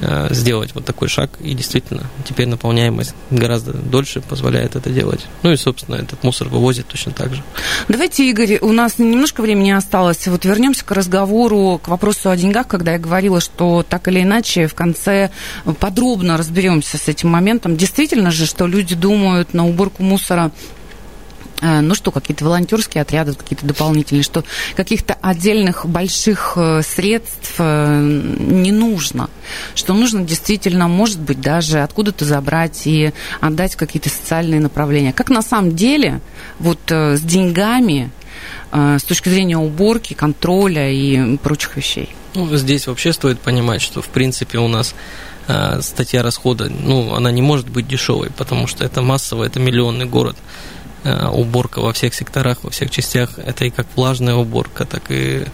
э, 0.00 0.28
сделать 0.30 0.74
вот 0.74 0.84
такой 0.84 1.08
шаг. 1.08 1.30
И 1.40 1.54
действительно, 1.54 2.04
теперь 2.24 2.46
наполняемость 2.46 3.14
гораздо 3.30 3.72
дольше 3.72 4.20
позволяет 4.20 4.76
это 4.76 4.90
делать. 4.90 5.26
Ну 5.42 5.52
и, 5.52 5.56
собственно, 5.56 5.96
этот 5.96 6.22
мусор 6.22 6.48
вывозит 6.48 6.86
точно 6.86 7.12
так 7.12 7.34
же. 7.34 7.42
Давайте, 7.88 8.28
Игорь, 8.28 8.58
у 8.60 8.72
нас 8.72 8.98
немножко 8.98 9.42
времени 9.42 9.70
осталось. 9.70 10.26
Вот 10.26 10.44
вернемся 10.44 10.84
к 10.84 10.90
разговору, 10.92 11.80
к 11.82 11.88
вопросу 11.88 12.30
о 12.30 12.36
деньгах, 12.36 12.66
когда 12.68 12.92
я 12.92 12.98
говорила, 12.98 13.40
что 13.40 13.84
так 13.88 14.08
или 14.08 14.22
иначе 14.22 14.66
в 14.66 14.74
конце 14.74 15.30
подробно 15.80 16.36
разберемся 16.36 16.98
с 16.98 17.08
этим 17.08 17.28
моментом. 17.28 17.76
Действительно 17.76 18.30
же, 18.30 18.46
что 18.46 18.66
люди 18.66 18.94
думают 18.94 19.54
на 19.54 19.66
уборку 19.66 20.02
мусора 20.02 20.50
ну 21.60 21.94
что, 21.94 22.10
какие-то 22.10 22.44
волонтерские 22.44 23.02
отряды, 23.02 23.34
какие-то 23.34 23.66
дополнительные, 23.66 24.22
что 24.22 24.44
каких-то 24.74 25.14
отдельных 25.22 25.86
больших 25.86 26.52
э, 26.56 26.82
средств 26.82 27.54
э, 27.58 28.00
не 28.00 28.72
нужно, 28.72 29.30
что 29.74 29.94
нужно 29.94 30.22
действительно, 30.24 30.88
может 30.88 31.20
быть, 31.20 31.40
даже 31.40 31.80
откуда-то 31.80 32.24
забрать 32.24 32.86
и 32.86 33.12
отдать 33.40 33.76
какие-то 33.76 34.10
социальные 34.10 34.60
направления. 34.60 35.12
Как 35.12 35.30
на 35.30 35.42
самом 35.42 35.74
деле 35.74 36.20
вот 36.58 36.78
э, 36.88 37.16
с 37.16 37.20
деньгами, 37.20 38.10
э, 38.72 38.98
с 38.98 39.04
точки 39.04 39.28
зрения 39.28 39.56
уборки, 39.56 40.14
контроля 40.14 40.90
и 40.90 41.36
прочих 41.38 41.76
вещей? 41.76 42.14
Ну, 42.34 42.54
здесь 42.56 42.86
вообще 42.86 43.12
стоит 43.12 43.40
понимать, 43.40 43.80
что, 43.80 44.02
в 44.02 44.08
принципе, 44.08 44.58
у 44.58 44.68
нас 44.68 44.94
э, 45.48 45.80
статья 45.80 46.22
расхода, 46.22 46.68
ну, 46.68 47.14
она 47.14 47.30
не 47.30 47.40
может 47.42 47.68
быть 47.68 47.88
дешевой, 47.88 48.30
потому 48.30 48.66
что 48.66 48.84
это 48.84 49.00
массово, 49.00 49.44
это 49.44 49.58
миллионный 49.58 50.04
город. 50.04 50.36
Э, 51.04 51.28
уборка 51.28 51.80
во 51.80 51.92
всех 51.92 52.14
секторах, 52.14 52.64
во 52.64 52.70
всех 52.70 52.90
частях, 52.90 53.38
это 53.38 53.64
и 53.64 53.70
как 53.70 53.86
влажная 53.94 54.34
уборка, 54.34 54.84
так 54.84 55.02
и, 55.10 55.44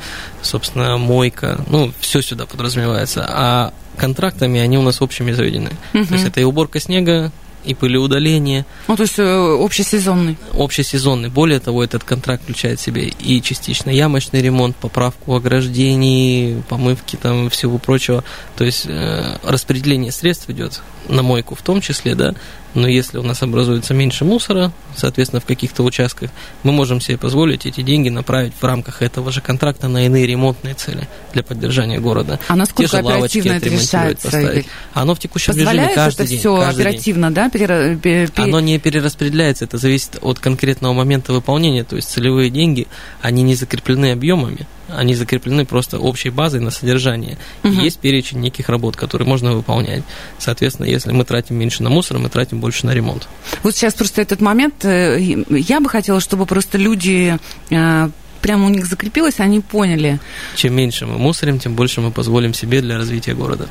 собственно, 0.40 0.96
мойка, 0.96 1.62
ну, 1.68 1.92
все 2.00 2.22
сюда 2.22 2.46
подразумевается. 2.46 3.26
А 3.28 3.74
контрактами 3.96 4.60
они 4.60 4.78
у 4.78 4.82
нас 4.82 5.02
общими 5.02 5.32
заведены. 5.32 5.72
Мгм. 5.92 6.06
То 6.06 6.14
есть 6.14 6.26
это 6.26 6.40
и 6.40 6.44
уборка 6.44 6.80
снега, 6.80 7.32
и 7.64 7.74
пылеудаление, 7.74 8.66
Ну, 8.88 8.96
то 8.96 9.02
есть 9.02 9.18
э, 9.18 9.22
общесезонный. 9.22 10.36
общесезонный. 10.52 11.28
Более 11.28 11.60
того, 11.60 11.84
этот 11.84 12.02
контракт 12.02 12.42
включает 12.42 12.80
в 12.80 12.82
себе 12.82 13.08
и 13.08 13.40
частично 13.40 13.90
ямочный 13.90 14.42
ремонт, 14.42 14.74
поправку 14.76 15.34
ограждений, 15.34 16.62
помывки 16.68 17.16
там 17.16 17.50
всего 17.50 17.78
прочего. 17.78 18.24
То 18.56 18.64
есть 18.64 18.86
э, 18.86 19.36
распределение 19.44 20.12
средств 20.12 20.50
идет 20.50 20.80
на 21.08 21.22
мойку 21.22 21.54
в 21.54 21.62
том 21.62 21.80
числе, 21.80 22.14
да. 22.14 22.34
Но 22.74 22.88
если 22.88 23.18
у 23.18 23.22
нас 23.22 23.42
образуется 23.42 23.92
меньше 23.94 24.24
мусора, 24.24 24.72
соответственно, 24.96 25.40
в 25.40 25.44
каких-то 25.44 25.82
участках, 25.82 26.30
мы 26.62 26.72
можем 26.72 27.00
себе 27.00 27.18
позволить 27.18 27.66
эти 27.66 27.82
деньги 27.82 28.08
направить 28.08 28.54
в 28.58 28.64
рамках 28.64 29.02
этого 29.02 29.30
же 29.30 29.40
контракта 29.40 29.88
на 29.88 30.06
иные 30.06 30.26
ремонтные 30.26 30.74
цели 30.74 31.06
для 31.34 31.42
поддержания 31.42 32.00
города. 32.00 32.40
А 32.48 32.56
насколько 32.56 32.90
Те 32.90 32.96
же 32.98 33.02
лавочки 33.02 33.38
оперативно 33.40 33.56
это 33.56 33.68
решается, 33.68 34.24
поставить. 34.28 34.66
Оно 34.94 35.14
в 35.14 35.18
текущем 35.18 35.52
режиме 35.52 35.66
Позволяет 35.66 35.94
каждый 35.94 36.20
это 36.22 36.30
день. 36.30 36.38
все 36.38 36.56
каждый 36.56 36.76
день. 36.78 36.86
оперативно, 36.86 37.30
да, 37.30 37.48
перера- 37.48 37.96
пе- 37.98 38.26
пе- 38.28 38.42
Оно 38.42 38.60
не 38.60 38.78
перераспределяется, 38.78 39.64
это 39.66 39.76
зависит 39.78 40.18
от 40.22 40.38
конкретного 40.38 40.92
момента 40.94 41.32
выполнения, 41.32 41.84
то 41.84 41.96
есть 41.96 42.08
целевые 42.10 42.48
деньги, 42.50 42.86
они 43.20 43.42
не 43.42 43.54
закреплены 43.54 44.12
объемами, 44.12 44.66
они 44.96 45.14
закреплены 45.14 45.64
просто 45.64 45.98
общей 45.98 46.30
базой 46.30 46.60
на 46.60 46.70
содержание. 46.70 47.38
И 47.62 47.68
Мгм. 47.68 47.80
есть 47.80 47.98
перечень 47.98 48.40
неких 48.40 48.68
работ, 48.68 48.96
которые 48.96 49.26
можно 49.28 49.52
выполнять. 49.52 50.02
Соответственно, 50.38 50.86
если 50.86 51.12
мы 51.12 51.24
тратим 51.24 51.56
меньше 51.56 51.82
на 51.82 51.90
мусор, 51.90 52.18
мы 52.18 52.28
тратим 52.28 52.60
больше 52.60 52.86
на 52.86 52.92
ремонт. 52.92 53.28
Вот 53.62 53.74
сейчас 53.74 53.94
просто 53.94 54.22
этот 54.22 54.40
момент, 54.40 54.84
э, 54.84 55.18
я 55.48 55.80
бы 55.80 55.88
хотела, 55.88 56.20
чтобы 56.20 56.46
просто 56.46 56.78
люди 56.78 57.38
э, 57.70 58.08
прямо 58.40 58.66
у 58.66 58.68
них 58.70 58.86
закрепилось, 58.86 59.38
они 59.38 59.60
поняли. 59.60 60.18
Чем 60.56 60.74
меньше 60.74 61.06
мы 61.06 61.16
мусорим, 61.16 61.58
тем 61.60 61.74
больше 61.76 62.00
мы 62.00 62.10
позволим 62.10 62.54
себе 62.54 62.80
для 62.80 62.96
развития 62.98 63.34
города. 63.34 63.68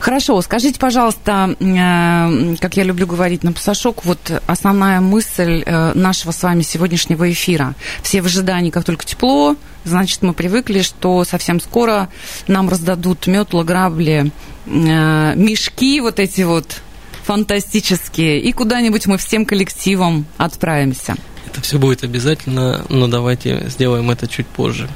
Хорошо, 0.00 0.40
скажите, 0.42 0.80
пожалуйста, 0.80 1.54
э, 1.60 2.56
как 2.60 2.76
я 2.76 2.82
люблю 2.82 3.06
говорить 3.06 3.44
на 3.44 3.52
пасашок, 3.52 4.04
вот 4.04 4.18
основная 4.46 5.00
мысль 5.00 5.64
нашего 5.94 6.32
с 6.32 6.42
вами 6.42 6.62
сегодняшнего 6.62 7.30
эфира. 7.30 7.74
Все 8.02 8.20
в 8.22 8.26
ожидании, 8.26 8.70
как 8.70 8.84
только 8.84 9.04
тепло, 9.04 9.56
значит, 9.84 10.22
мы 10.22 10.32
привыкли, 10.32 10.82
что 10.82 11.24
совсем 11.24 11.60
скоро 11.60 12.08
нам 12.46 12.68
раздадут 12.68 13.26
метла, 13.26 13.64
грабли, 13.64 14.30
э, 14.66 15.34
мешки 15.36 16.00
вот 16.00 16.18
эти 16.18 16.42
вот 16.42 16.80
фантастические, 17.24 18.40
и 18.40 18.52
куда-нибудь 18.52 19.06
мы 19.06 19.18
всем 19.18 19.44
коллективом 19.44 20.26
отправимся. 20.36 21.16
Это 21.46 21.60
все 21.60 21.78
будет 21.78 22.04
обязательно, 22.04 22.84
но 22.88 23.08
давайте 23.08 23.68
сделаем 23.68 24.10
это 24.10 24.28
чуть 24.28 24.46
позже. 24.46 24.88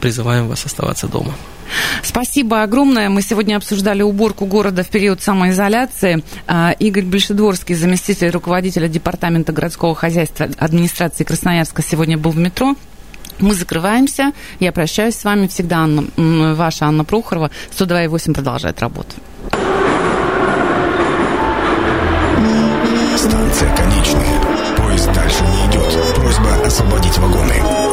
Призываем 0.00 0.48
вас 0.48 0.64
оставаться 0.66 1.08
дома. 1.08 1.34
Спасибо 2.02 2.62
огромное. 2.62 3.08
Мы 3.08 3.22
сегодня 3.22 3.56
обсуждали 3.56 4.02
уборку 4.02 4.46
города 4.46 4.82
в 4.82 4.88
период 4.88 5.22
самоизоляции. 5.22 6.22
А, 6.46 6.72
Игорь 6.78 7.04
Большедворский, 7.04 7.74
заместитель 7.74 8.30
руководителя 8.30 8.88
Департамента 8.88 9.52
городского 9.52 9.94
хозяйства 9.94 10.48
администрации 10.58 11.24
Красноярска, 11.24 11.82
сегодня 11.82 12.18
был 12.18 12.30
в 12.30 12.38
метро. 12.38 12.76
Мы 13.38 13.54
закрываемся. 13.54 14.32
Я 14.60 14.72
прощаюсь 14.72 15.16
с 15.16 15.24
вами 15.24 15.46
всегда, 15.46 15.78
Анна, 15.78 16.04
ваша 16.54 16.86
Анна 16.86 17.04
Прохорова. 17.04 17.50
102,8 17.76 18.34
продолжает 18.34 18.80
работу. 18.80 19.14
Станция 23.16 23.74
конечная. 23.76 24.76
Поезд 24.76 25.12
дальше 25.12 25.42
не 25.42 25.70
идет. 25.70 26.14
Просьба 26.14 26.66
освободить 26.66 27.18
вагоны. 27.18 27.85